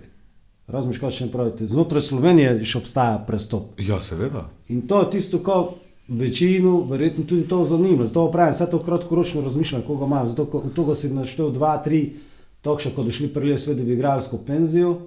[0.67, 1.67] Razmišljaj, kaj še ne pravite.
[1.67, 3.79] Znotraj Slovenije še obstaja prestop.
[3.79, 4.45] Ja, seveda.
[4.67, 5.71] In to je tisto, kar
[6.11, 8.05] večino, verjetno tudi to zanima.
[8.05, 10.27] Zato pravim, vse to kratkoročno razmišljanje, koga imam.
[10.27, 12.13] Zato, ko- od tega si naštel dva, tri,
[12.61, 14.97] takšne, ko došli prije sveda v igralsko penzijo.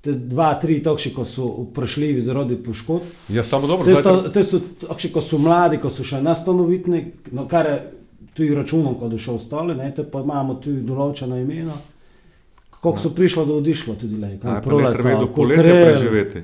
[0.00, 3.02] Te dva, tri, takšne, ko so prišli zaradi poškodb.
[3.28, 7.04] Ja, samo dobro, Te, sta, te so takšne, ko so mladi, ko so še nestanovitni,
[7.32, 7.78] no, kar je
[8.34, 11.72] tudi računom, ko so ostali, ne, te pa imamo tudi določena imena.
[12.70, 16.42] Kako so prišla do odišla tudi le, kam najprej ne treba do poletja preživeti.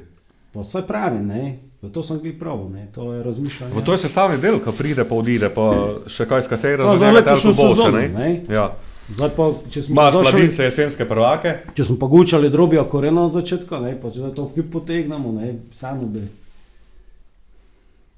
[0.52, 1.42] Pa vse pravi, ne,
[1.82, 3.72] v to sem bil prav, ne, to je razmišljanje.
[3.74, 5.64] Pa to je sestavni del, ki pride, pa odide, pa
[6.06, 8.08] še kaj skasej za razumete, ali letošnjo to boljše, ne?
[8.10, 8.30] ne.
[8.50, 8.66] Ja.
[9.10, 13.24] Zdaj pa, če smo Imaš zašli- mladince, jesenske prvake, Če smo pa gučali drobja korena
[13.24, 16.22] od začetka, ne, pa če to vkip potegnemo, ne, samo bi.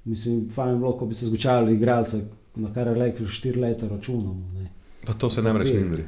[0.05, 2.19] Mislim, fajn bi bilo, ko bi se zgučali igralce,
[2.55, 4.51] na kar je rekel, štiri leta računamo.
[4.53, 4.69] Ne.
[5.05, 5.75] pa to se ne mreš Ja.
[5.75, 6.03] nindri.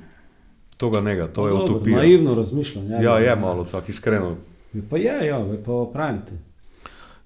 [0.78, 1.98] To ga nega, to je Dobro, utopija.
[1.98, 2.90] Naivno razmišljanje.
[3.02, 4.36] Ja, je malo tako, iskreno.
[4.74, 6.34] Ja, Pa je, ja, pa pravim ti.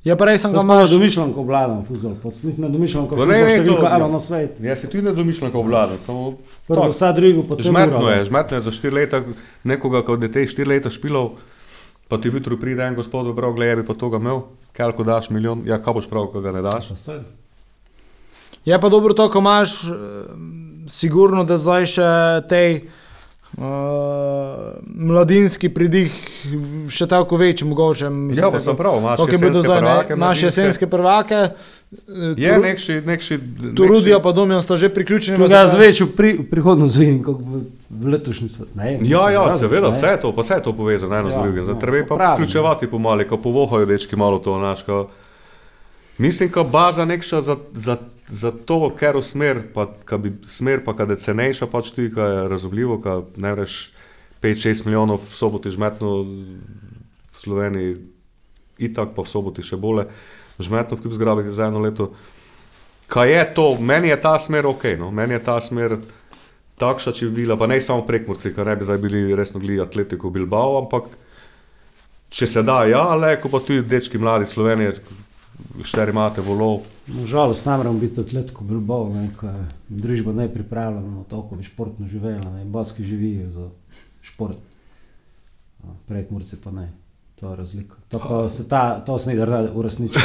[0.03, 4.19] Ja, prej sem ga malo domišljam, ko vladam fuzbol, podsnih ne domišljam, ko eno na
[4.23, 4.59] svet.
[4.63, 8.57] Jaz si tudi ne domišljam, kako vlada, samo Prvo, vsa drugo, potem Žmetno je, žmetno
[8.57, 9.21] je za štiri leta
[9.63, 11.33] nekoga, ko je te štiri leta špilov,
[12.07, 14.41] pa ti jutro pride en gospod, prav gledaj, bi pa to ga imel,
[14.77, 16.93] kaj ko daš milijon, ja, kaj boš prav, ko ga ne daš.
[18.65, 19.93] Je pa dobro to, ko imaš, eh,
[20.87, 22.09] sigurno, da zdaj še
[22.47, 22.81] tej
[23.57, 23.63] uh,
[24.95, 26.13] mladinski pridih
[26.89, 28.09] še tako večji, mogoče.
[28.09, 31.49] Mislim, Ja, pa sem prav, imaš bilo jesenske zdaj, ne, prvake, jesenske prvake.
[32.37, 33.39] Je nekši, nekši,
[33.75, 35.37] Turudija pa Domjan sta že priključeni.
[35.37, 35.75] Če v ga zakon.
[35.75, 38.75] zveču pri, v prihodnost vidim, kot v, v letošnji svet.
[38.75, 39.95] Ne, Ja, mislim, ja, razumeš, seveda, ne.
[39.97, 41.63] vse to, pa vse je to povezano eno z Ja, drugim.
[41.63, 44.85] Zdaj no, treba je pa pravim, vključevati pomalo, ko povohajo dečki malo to naš.
[44.85, 45.09] Ko,
[46.21, 47.97] mislim, da baza nekša za, za,
[48.29, 52.13] za to, ker v smer, pa ka bi smer, pa kada je cenejša, pač tudi,
[52.13, 53.91] ka je razumljivo, ka ne reš
[54.41, 57.97] 5-6 milijonov v soboti žmetno v Sloveniji,
[58.77, 60.07] itak pa v soboti še bolje,
[60.61, 62.13] žmetno v kljub zgrabiti za eno leto.
[63.09, 65.09] Kaj je to, meni je ta smer ok, no?
[65.09, 65.97] meni je ta smer
[66.79, 69.83] takšna, če bi bila, pa ne samo prekmorci, ker ne bi zdaj bili resno gledali
[69.83, 71.09] Atletico Bilbao, ampak
[72.29, 75.01] če se da, ja, le, ko pa tudi dečki mladi Slovenije,
[75.83, 81.09] štiri imate volov, Nažalost, ne moremo biti atletko Bilbao, ne, ko je družba ne pripravljena
[81.09, 83.69] na to, kako bi športno živela, ne, baski živijo za
[84.21, 84.57] šport,
[86.07, 86.91] prek Murci pa ne.
[87.39, 87.95] To je razlika.
[88.09, 90.19] To, se ta, to se ne da uresničiti.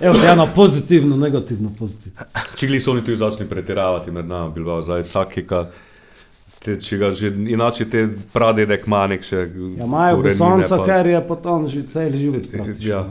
[0.00, 2.18] Evo, eno pozitivno, negativno, pozitivno.
[2.56, 5.68] če gli so oni tudi začeli pretiravati med nami, Bilbao, zdaj vsaki, ka,
[6.58, 9.36] te, če ga že inače te pradedek manek še.
[9.36, 12.50] Ja, imajo korenine, bosonca, pa- ker je potem že cel život.
[12.52, 12.66] Ja.
[12.80, 13.04] Ja.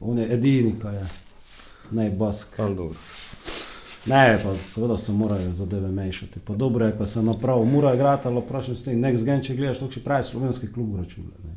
[0.00, 1.06] On je edini, ki je
[1.90, 2.10] ne
[2.58, 2.94] dobro.
[4.06, 6.40] Ne, pa seveda se morajo zadeve mešati.
[6.40, 9.78] Pa dobro je, ko se naprav, mora igrati, ali vprašaj se, nek zgen, če gledaš,
[9.78, 11.54] to še pravi slovenski klub računa.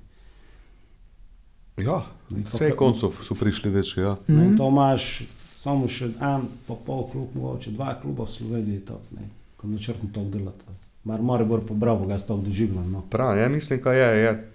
[1.77, 4.15] Ja, vse koncov so prišli dečki, ja.
[4.27, 4.57] Mm -hmm.
[4.57, 5.21] To imaš
[5.53, 10.09] samo še en, pa pol klub, mogoče dva kluba v Sloveniji, to, ne, ko načrtno
[10.13, 10.73] to delata.
[11.03, 12.83] Mar mora bolj pobral, bo ga sta doživljal.
[12.89, 13.03] No.
[13.09, 14.51] Prav, ja mislim, kaj je, je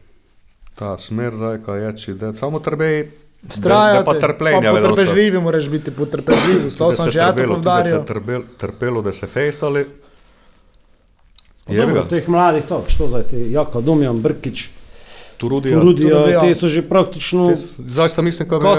[0.75, 3.09] ta smer zdaj, kaj je, če da samo trbe.
[3.49, 6.71] Vztrajati, da pa trpljenja, pa potrpežljivi moraš biti, potrpežljivi.
[6.71, 8.05] To da sem se že ja to trpelo, tudi da se povdarjal.
[8.05, 9.87] trpel, trpelo, da se fejstali.
[11.67, 14.69] Dobro, teh mladih, to, što zdaj ti, Jaka, Domjan, Brkič,
[15.37, 15.81] Turudija.
[15.81, 16.41] Rudijo, Turudija.
[16.41, 18.77] te so že praktično Te so- Zdaj sta mislim, kako je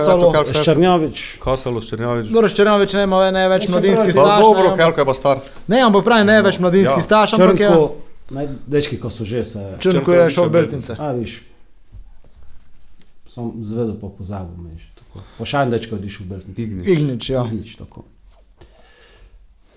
[0.55, 1.37] Ščrnjavič.
[1.39, 2.29] Kasalo, Ščernjavič.
[2.29, 4.41] Dobro, Ščernovič ne ima največ Ja, se mladinski staž.
[4.41, 5.37] dobro, ne, Kelko je pa star.
[5.67, 7.01] Ne, ampak pravi največ mladinski Ja.
[7.01, 7.69] staž, ampak je
[8.67, 9.59] dečki, ko so že se.
[9.79, 10.95] Črnko je šel v še Beltince.
[10.97, 11.43] A, viš.
[13.35, 14.87] Sam zvedel pa pozabil, meš.
[15.37, 16.61] Pošaljem dečko, odiš v Beltnici.
[16.63, 16.87] Ignič.
[16.87, 17.43] Ignič, ja.
[17.43, 18.05] Nič tako.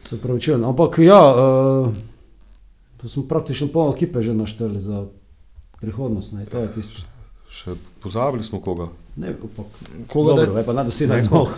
[0.07, 1.91] Se pravi, če ampak ja, uh,
[3.03, 5.05] to smo praktično pol ekipe že našteli za
[5.83, 7.03] prihodnost, ne, to je tisto.
[7.51, 8.93] Še pozabili smo koga.
[9.19, 9.67] Ne, ampak,
[10.07, 11.49] Koga dobro, da- ve, pa na dosi ne smo.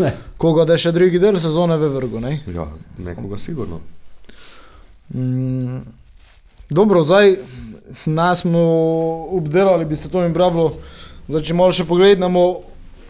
[0.40, 2.38] Koga da je še drugi del sezone v vrgu, ne?
[2.48, 2.64] Ja,
[2.96, 3.82] nekoga sigurno.
[5.12, 5.84] Mm,
[6.70, 7.36] dobro, zdaj
[8.06, 8.64] nas smo
[9.36, 10.72] obdelali, bi se to jim pravilo.
[11.31, 12.40] Zdaj, če malo še pogledamo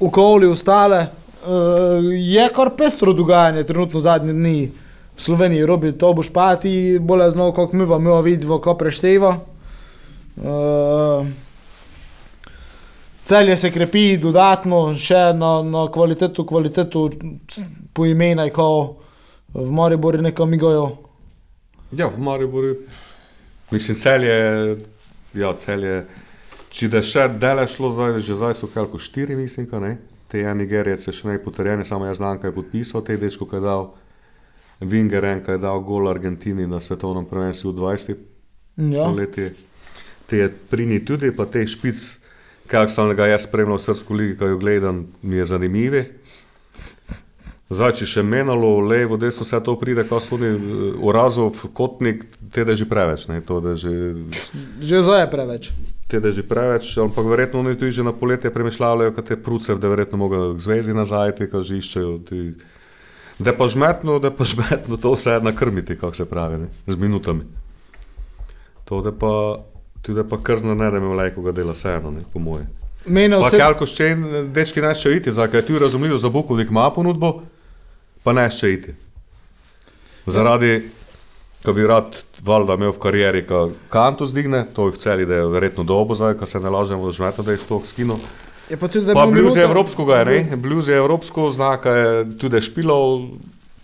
[0.04, 5.64] okoli ostale, uh, je kar pestro dogajanje trenutno zadnje dni v Sloveniji.
[5.64, 9.38] Robi to boš pa ti bolje znal, kako mi vam vidimo, ko prešteva.
[10.36, 11.32] Uh,
[13.24, 17.08] Celje se krepi dodatno, še na, na kvalitetu, kvalitetu
[17.96, 18.66] po imenu, ko
[19.54, 20.90] v Mariboru nekaj migajo.
[21.96, 22.76] Ja, v Mariboru.
[23.72, 24.40] Mislim, cel je,
[25.40, 26.00] ja, cel je.
[26.70, 29.96] Če da še dele šlo, zdaj, že zdaj so kalko štiri, mislim, ka ne.
[30.30, 33.44] Te je Nigerijec je še ne potrjene, samo jaz znam, kaj je podpisal, te dečko,
[33.44, 33.88] kaj je dal.
[34.80, 38.26] Vingeren, kaj je dal gol Argentini na svetovnem prvenstvu v 20
[38.80, 39.04] Ja.
[39.04, 39.50] poleti.
[40.24, 41.98] Te je prini tudi, pa te špic,
[42.66, 46.04] kak sem ga jaz spremljal v srcu ligi, ko jo gledam, mi je zanimivi.
[47.68, 50.58] Zdaj, če še menalo, levo, desno, vse to pride, ko so oni, eh,
[50.98, 53.90] Urazov, Kotnik, te da je že preveč, ne, to da že,
[54.80, 55.64] Že zdaj je preveč.
[56.10, 59.36] Te da je že preveč, ampak verjetno oni tudi že na poletje premišljajo, kot te
[59.36, 62.12] pruce, da verjetno mogo k zvezi nazaj, te, ko že iščejo.
[62.26, 62.40] Ti,
[63.38, 67.46] da pa žmetno, da pa žmetno, to vse nakrmiti, kako se pravi, ne, z minutami.
[68.90, 69.62] To da pa,
[70.02, 72.66] tudi da pa krzno ne, da me vlajko ga dela vseeno, ne, po moje.
[73.06, 76.68] Pa vse, kalko še en, dečki ne še iti, zakaj je tu razumljivo za Bukovnik
[76.68, 77.40] ima ponudbo,
[78.26, 78.96] pa ne še iti.
[80.26, 80.82] Zaradi,
[81.64, 85.34] ko bi rad valjda imel v karieri, ko kanto zdigne, to je v celi, da
[85.34, 88.16] je verjetno dobo zdaj, ko se ne lažemo, da žmeta, da je to skino.
[88.70, 90.56] je pa tudi, da Pa blues je minuta- evropskega, je, ne?
[90.56, 93.28] Blues je evropsko, znaka je tudi špilov,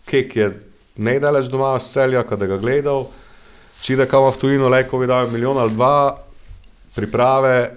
[0.06, 0.60] kek je
[0.96, 3.06] nejdaleč doma s celja, ko da ga gledal.
[3.82, 6.16] če da kama v tujino, le ko vidajo milijon ali dva,
[6.94, 7.76] priprave,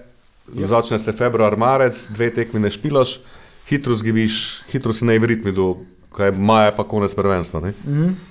[0.54, 0.66] ja.
[0.66, 3.20] začne se februar, marec, dve tekmi ne špilaš,
[3.68, 5.76] hitro zgibiš, hitro si na ritmi do,
[6.16, 7.60] kaj je maja, pa konec prvenstva.
[7.60, 8.29] Mm -hmm.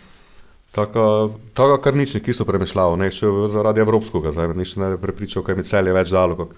[0.71, 5.57] Tako, kar nič ni isto premišljal, ne še zaradi evropskega, zdaj nič ne prepričal, kaj
[5.57, 6.53] mi cel je več dalo, kot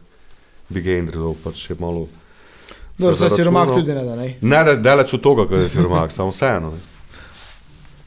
[0.69, 2.08] bi ga Indrido, pač še malo.
[3.00, 4.34] Dobro, se siromak tudi ne da, ne?
[4.41, 6.74] Ne, daleč od toga, kaj je siromak, samo vseeno.
[6.76, 6.82] ne.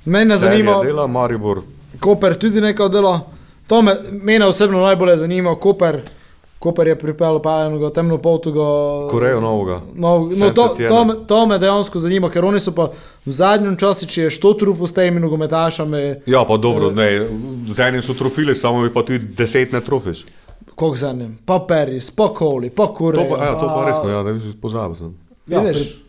[0.04, 1.62] Mene zanima, Celje Dela, Maribor,
[2.00, 3.20] Koper tudi nekaj dela.
[3.66, 6.02] To me, mene osebno najbolj zanima, Koper.
[6.58, 8.64] Koper je pripeljal pa enega temno poltuga.
[9.10, 9.80] Korejo novega.
[9.94, 12.86] No, no to, to, me- to me dejansko zanima, ker oni so pa
[13.20, 17.26] v zadnjem času, če je štotruf s temi nogometašami, Ja, pa dobro, ne,
[17.68, 20.24] z enim so trofili, samo mi pa tudi deset ne trofiš.
[20.74, 23.28] koliko za njim, pa Peris, pa Koli, pa To Korej.
[23.28, 25.12] pa, ja, to pa resno, ja, ne vidiš, pozabil sem.
[25.46, 25.82] Ja, Vidiš?
[25.84, 26.00] pri-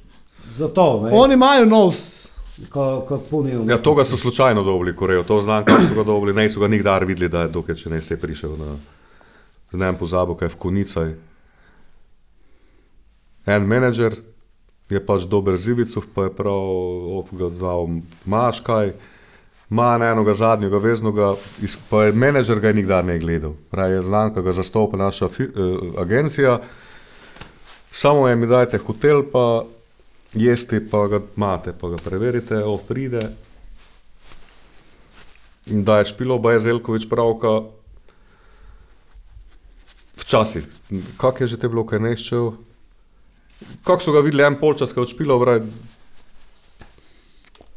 [0.53, 2.29] Zato, ne, Oni imajo nos.
[2.69, 3.65] ko, ko punijo.
[3.67, 6.59] Ja, to ga so slučajno dobili, Korejo, to znam, kako so ga dobili, ne so
[6.59, 8.77] ga nikdar videli, da je dokaj, če ne se je prišel na,
[9.77, 11.09] ne vem, pozabil, kaj je v Konicaj.
[13.45, 14.17] En menedžer
[14.89, 16.65] je pač dober Zivicov, pa je prav
[17.19, 17.89] of ga zval
[18.25, 18.93] Maškaj,
[19.69, 21.33] ima enega zadnjega veznega,
[21.89, 23.55] pa je menedžer ga je nikdar ne gledal.
[23.71, 26.59] Pravi je znan, ko ga zastopa naša fi, eh, agencija,
[27.91, 29.65] samo je mi dajte hotel, pa
[30.33, 33.29] jesti, pa ga imate, pa ga preverite, o pride.
[35.65, 37.61] In da je špilo, pa je Zelkovič pravka.
[40.25, 40.65] Včasih,
[41.21, 42.55] kak je že te bilo, kaj ne iščev.
[43.85, 45.61] Kako so ga videli, en polčas, ko je odšpilo, braj.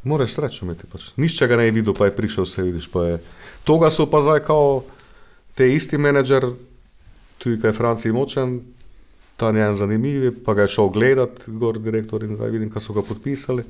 [0.03, 1.13] Moraš srečo imeti, pač.
[1.17, 2.87] nišče ga ne je videl, pa je prišel, se vidiš.
[2.89, 3.19] Pa je.
[3.63, 4.83] Toga so pa zdaj kao
[5.55, 6.47] te isti menedžer,
[7.37, 8.61] tudi kaj je Franciji močen,
[9.37, 12.93] ta njen zanimiv, pa ga je šel gledat, gor direktor in zdaj vidim, kaj so
[12.93, 13.63] ga podpisali.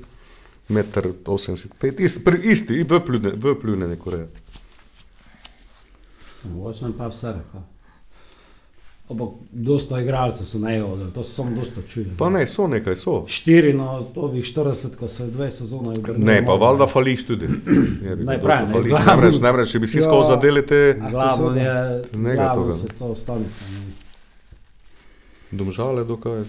[0.69, 3.97] Meter 85, isti, pri- isti v pljune, v pljune.
[6.45, 7.78] Mogoče nam pa vse reka.
[9.09, 12.13] Ampak dosta igralcev so ne odeli, to so samo dosta čudno.
[12.15, 13.25] Pa ne, so nekaj, so.
[13.27, 16.25] Štiri na ovih 40, ko se dve sezone Berlinu.
[16.25, 17.47] Ne, pa valjda fališ tudi.
[18.05, 18.89] Je, Ne, pravim, ne, fališ.
[18.89, 20.03] glavno- Namreč, namreč, če bi si Ja.
[20.03, 21.73] skozi zadeli te Glavno je,
[22.15, 23.65] Ne, glavno se to stanica.
[23.65, 23.91] Ne.
[25.53, 26.43] domžale, dokaj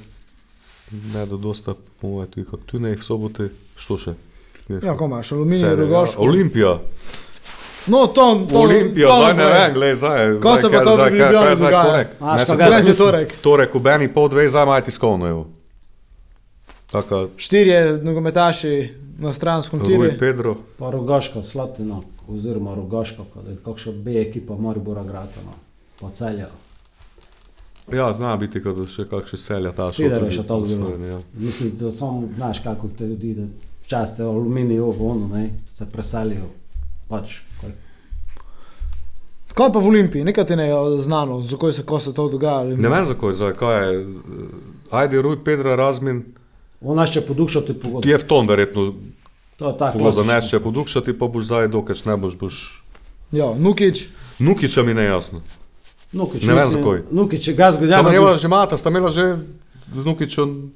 [1.14, 4.14] ne da dosta, po mojem, tudi kot tu ne, v sobote, što še?
[4.79, 6.23] Ja, ko imaš, aluminij, rogoško.
[6.23, 6.77] Olimpija.
[7.86, 10.32] No, to, to Olimpija, to zdaj ne vem, gledaj, zdaj.
[10.32, 11.84] Ko zdaj, se pa to v zdaj, Ljubljani kaj je zdaj dogaja?
[11.84, 12.08] torek?
[12.18, 13.36] To- si mislim- torek?
[13.42, 15.46] Torek, v Beni pol dve, zdaj imajo tiskovno.
[16.90, 20.02] Taka, Štirje nogometaši na stranskem tiru.
[20.02, 20.56] Rui Pedro.
[20.78, 25.52] Pa Rogaška, Slatina, oziroma Rogaška, je kakšna B ekipa Maribora Gratana,
[26.00, 26.48] pa celja.
[27.92, 30.90] Ja, zna biti, kot še kakšne selja ta Sider je tudi še tako zelo.
[31.06, 31.18] ja.
[31.34, 33.42] Mislim, da samo znaš, kako te ljudi, da
[33.82, 36.60] včasih se aluminij, ovo, ono, ne, se preselijo.
[37.11, 37.70] Pač, kaj,
[39.51, 42.55] Kaj pa v Olimpiji, nekaj ti ne je znano, zakaj se, se to dogaja.
[42.57, 44.07] ali- Ne vem, zakaj, kaj je.
[44.90, 46.23] Ajde, Rui Pedro Razmin,
[46.81, 48.09] on nas će podukšati pogodbu.
[48.09, 48.94] je v tom verjetno
[49.59, 49.99] To je tako.
[49.99, 52.57] bilo, da ne še podukšati, pa boš zdaj, dokaj ne boš, boš.
[53.31, 55.42] Ja, Nukič, Nukiča mi ne jasno.
[56.12, 57.03] Nukić, Ne vem mislim, zakaj.
[57.11, 58.11] Nukić je gaz Samo godjana.
[58.11, 59.37] njeva že mata, sta imela že
[59.92, 60.73] z Nukičem,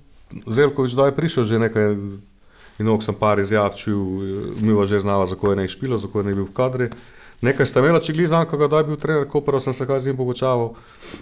[0.46, 1.96] Zelkovič, da je prišel že nekaj,
[2.78, 3.98] in ok sem par izjavčil,
[4.60, 6.88] mi že znala, zakaj je ne špilo, zakaj je ne bil v kadri.
[7.44, 9.86] Nekaj sta imela, če gli znam, kako da je bil trener, ko pa sem se
[9.86, 10.74] kaj z njim pogočaval,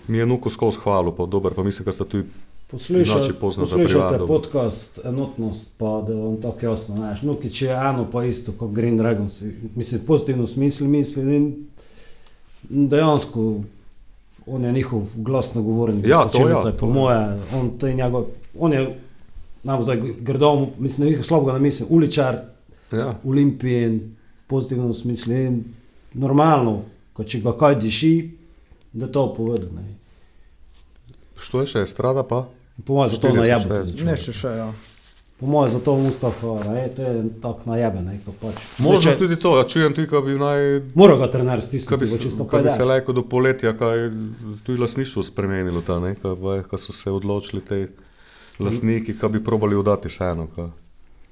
[0.09, 2.29] mi je Nuko skozi hvalil, pa dober, pa mislim, da sta tudi
[2.73, 4.27] Poslušaj, Noči pozno za poslušajte privado.
[4.27, 7.23] podcast Enotnost, pa da vam tako jasno znaš.
[7.23, 9.43] Nukić je eno pa isto kot Green Dragons.
[9.77, 11.67] Mislim, pozitivno smisli misli in
[12.69, 13.61] dejansko
[14.47, 16.07] on je njihov glasno govornik.
[16.07, 16.93] Ja, to slačilnica, ja, Po to ja.
[16.93, 18.25] moje, on, to je njegov,
[18.59, 18.99] on je,
[19.65, 22.41] nam zdaj grdo, mislim, nekaj slabega ne mislim, uličar,
[22.93, 23.15] Ja.
[23.25, 24.01] Olimpijen,
[24.47, 25.65] pozitivno smislu in
[26.15, 28.31] normalno, ko če ga kaj diši,
[28.93, 29.67] da to povede.
[29.73, 29.85] Ne.
[31.37, 32.43] Što je še, strada pa?
[32.85, 33.85] Po mojem, zato 40 najebe.
[33.87, 34.05] šteje.
[34.05, 34.67] ne še še, ja.
[35.39, 38.61] Po mojem, zato Mustafa, ne, to je tako najebe, ne, ko pač.
[38.79, 40.61] Možno Zdaj, če- tudi to, ja čujem tudi, ko bi naj,
[40.95, 43.73] Mora ga trener ko stisniti, bi, bo se- čisto ko bi se lajko do poletja,
[43.75, 44.09] kaj
[44.63, 47.89] tudi lasništvo spremenilo ta, ne, pa- ko so se odločili te
[48.59, 50.47] lasniki, ko bi probali udati vseeno.
[50.47, 50.71] ko.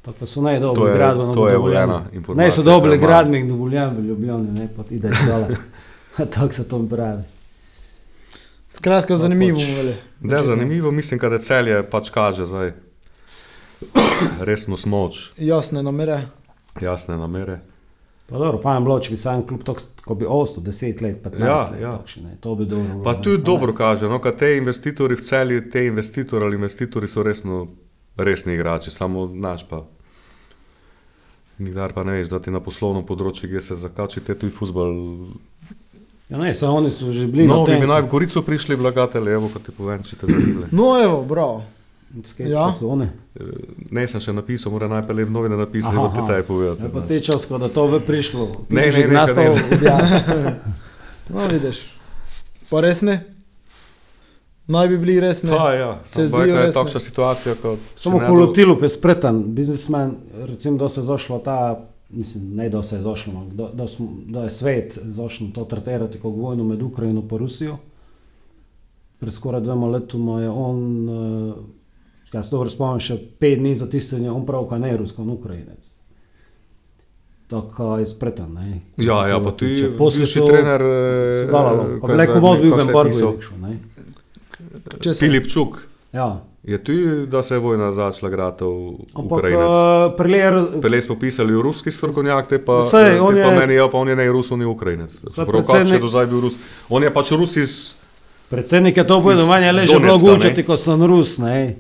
[0.03, 1.99] Tako so najdobri To je- gradbeno dovoljenje.
[2.37, 5.49] Ne so dobili ki gradbenih dovoljenj v Ljubljani, ne, pa ideš dole.
[6.33, 7.23] tako se to pravi.
[8.73, 9.95] Skratka, zanimivo pač-.
[10.21, 12.73] Da je zanimivo, mislim, da celje pač kaže zdaj
[14.41, 16.27] resno smoč, Jasne namere.
[16.81, 17.59] jasne namere.
[18.31, 21.23] Pa dobro, pa je bilo, če bi sam klub tako, ko bi ostal 10 let,
[21.25, 21.93] 15 Ja, let, ja.
[21.99, 23.03] takšen, ne, to bi dobro bilo.
[23.03, 27.09] Pa ne, tudi dobro kaže, no, kad te investitorji v celju, te investitorji ali investitorji
[27.09, 27.67] so resno
[28.17, 29.83] resni igrači, samo naš pa
[31.61, 34.95] Nikdar pa ne veš, da ti na poslovnem področju, kjer se zakači, te tuj futbol.
[36.31, 39.35] Ja, ne, so oni so že bili No, na bi naj v Gorico prišli vlagatelji,
[39.37, 40.71] evo, kot ti povem, če te zanima.
[40.73, 41.61] No, evo, bravo.
[42.25, 42.67] Sketch Ja.
[42.67, 43.07] pa so oni.
[43.91, 46.83] Ne, sem še napisal, mora najprej le v novine napisati, da ti taj povedati.
[46.83, 48.47] Ja, pa te čas, ko da to bi prišlo.
[48.69, 49.63] ti Ne, že ne, nastal ne.
[49.73, 50.55] objaviti.
[51.31, 51.85] No, vidiš.
[52.67, 53.15] Pa res ne?
[54.67, 55.51] Naj bi bili res ne.
[55.51, 56.75] Pa, ja, Se ampak zdijo je resne.
[56.75, 61.57] takšna situacija, kot Samo Kolotilov je spreten, biznismen, recimo, da se je zašlo ta,
[62.11, 66.19] mislim, ne da se je zašlo, da, da, smo, da je svet zašel to tretirati
[66.19, 67.79] kot vojno med Ukrajino in Rusijo.
[69.21, 71.55] Pred skoraj dvema letoma je on, uh,
[72.31, 75.23] kaj se dobro spomnim, še pet dni za tistenje, on prav, kaj ne je rusko,
[75.23, 75.89] on Ukrajinec.
[77.49, 78.81] Tako je spreten, ne.
[78.97, 79.67] Ja, ja, pa ti
[80.27, 81.51] so- trener, eh,
[82.15, 83.29] zdaj, vod bil v se je embargu, pisal?
[83.29, 83.79] je rekel, ne.
[85.01, 85.83] Če se- Filip Čuk.
[86.13, 86.93] Ja, Je tu,
[87.25, 89.69] da se je vojna začela grati v ampak Ukrajinec.
[89.71, 93.59] uh, priler, Pele smo pisali v ruski strokovnjak, te pa, Saj, te on pa je-
[93.59, 95.09] meni, ja, pa on je ne Rus, on je Ukrajinec.
[95.25, 96.59] Prav, kak še do zdaj bil Rus.
[96.87, 97.97] On je pač Rus iz,
[98.47, 101.77] predsednik je to povedal, Iz manje leže bilo gučati, ko sem Rus, ne.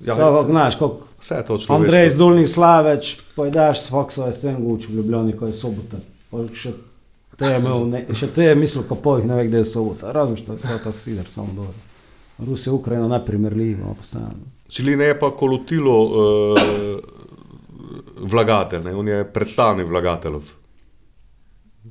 [0.00, 1.84] Ja, Tako, znaš, kako vse to človek.
[1.84, 5.98] Andrej iz Dolnih Slaveč, pojdaš s Foxova sem guč v Ljubljani, ko je sobota.
[6.54, 6.72] Še
[7.38, 10.12] te je imel, ne, še te je mislil, ko pojih ne ve, kde je sobota.
[10.12, 11.74] Razumeš, to je to tako sider, samo dobro.
[12.46, 14.18] Rusija, Ukrajina, neprimerljivo, pa se.
[14.68, 16.58] Čili ne je pa kolotilo uh,
[18.30, 18.94] vlagatelj, ne?
[18.94, 20.50] on je predstavnik vlagateljev.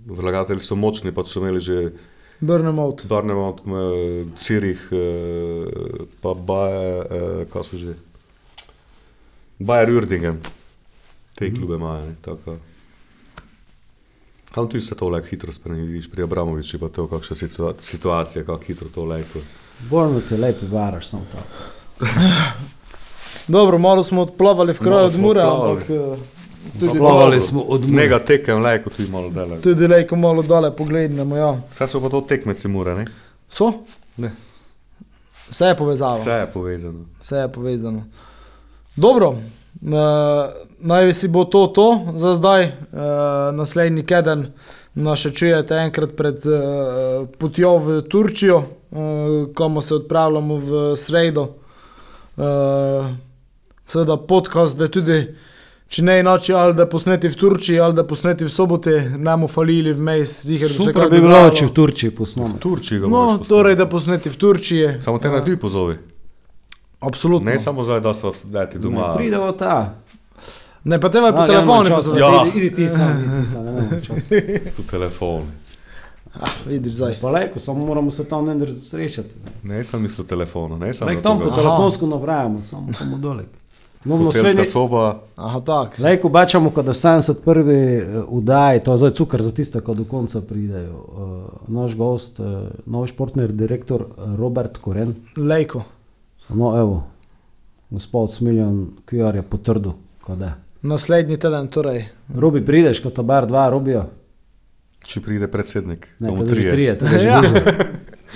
[0.05, 1.91] Vlagatelji so močni, pa so imeli že
[2.40, 3.06] Burnem out.
[3.06, 3.62] Barnemont,
[4.38, 7.96] Cirih, uh, pa Baje, uh, kaj so že.
[9.60, 10.38] Bayer Uerdingen,
[11.36, 12.06] te klube imajo.
[12.06, 12.58] ne, tako.
[14.54, 18.46] Tam tudi se to lahko hitro spremeni, vidiš pri Abramoviču, pa to kakšna situa situacija,
[18.46, 19.40] kako hitro to lahko.
[19.92, 21.38] Mi te lepi varaš, samo to.
[23.48, 26.18] Dobro, malo smo odplavali v kraj Malo od Mure, ampak eh,
[26.80, 27.91] tudi Plavali smo od.
[27.91, 29.59] Nega tekem lahko tudi malo dela.
[29.61, 31.36] tudi lejko malo dole pogledamo.
[31.36, 31.57] Ja.
[31.72, 33.05] Vse so pa to tekmeci mora, ne?
[33.49, 33.72] So?
[34.18, 34.32] Ne.
[35.49, 36.20] Vse je povezano.
[36.20, 37.05] Vse je povezano.
[37.20, 38.03] Vse je povezano.
[38.95, 39.39] Dobro, uh,
[40.80, 42.63] naj si bo to to za zdaj.
[42.63, 44.47] Uh, naslednji teden
[44.97, 51.47] nas še čujete enkrat pred uh, potjo v Turčijo, uh, kamor se odpravljamo v sredo.
[52.38, 53.13] Uh,
[53.88, 55.22] Seveda podcast, da tudi,
[55.88, 59.48] če ne inače, ali da posneti v Turčiji, ali da posneti v soboti, ne bomo
[59.48, 62.48] falili vmes, ziger, da se Super kaj bi bilo, če v Turčiji posnamo.
[62.50, 63.50] V Turčiji ga No, moraš postaviti.
[63.50, 64.88] torej, da posneti v Turčiji.
[65.00, 65.96] Samo te na dve pozovi.
[67.00, 67.52] Absolutno.
[67.52, 69.08] Ne samo zdaj, da so dati doma.
[69.08, 69.96] Ne, Pridemo ta.
[70.84, 72.22] Ne, pa te pa po A, telefonu ja, posoditi.
[72.22, 72.46] Ja.
[72.48, 74.30] Idi, idi ti sam, idi ti sam, ne vem čas.
[74.78, 75.46] Po telefonu.
[76.66, 77.16] Vidiš zdaj.
[77.22, 79.30] Pa lejko, samo moramo se tam nekaj srečati.
[79.64, 81.56] Ne sem mislil telefonu, ne sem Lejko tam po Aha.
[81.56, 83.48] telefonsko napravimo, samo tam dolek.
[84.06, 85.22] No, no, srednji, soba.
[85.36, 86.00] Aha, tak.
[86.00, 88.26] Lejko bačamo, kot da v 71.
[88.28, 90.93] udaj, to je zdaj cukor za tiste, ki do konca pridejo.
[90.93, 91.18] Uh,
[91.68, 92.45] naš gost, uh,
[92.86, 95.16] novi športni direktor eh, Robert Koren.
[95.38, 95.82] Lejko.
[96.50, 97.04] No, evo,
[97.89, 99.91] gospod Smiljan QR je potrdil,
[100.22, 100.54] kot da.
[100.82, 102.06] Naslednji teden, torej.
[102.32, 104.06] Robi prideš, kot bar dva robijo.
[105.04, 106.72] Če pride predsednik, Ne, komu to je že trije.
[106.72, 107.41] trije, to je že Ja.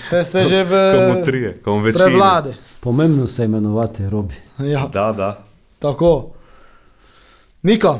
[0.10, 2.04] Te ste že v Komu trije, komu večini.
[2.04, 2.54] prevladi.
[2.80, 4.36] Pomembno se imenovati Robi.
[4.60, 5.44] Ja, Da, da.
[5.82, 6.32] Tako.
[7.64, 8.00] Nika, uh,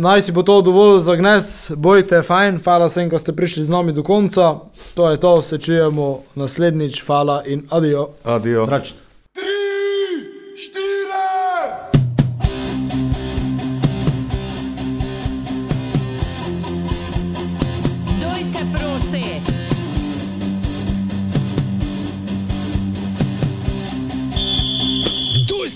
[0.00, 3.72] naj si bo to dovolj za gnes, bojte fajn, hvala vsem, ko ste prišli z
[3.72, 4.54] nami do konca.
[4.94, 8.08] To je to, se čujemo naslednjič, hvala in adijo.
[8.24, 8.66] Adijo.
[8.66, 9.05] Sračno.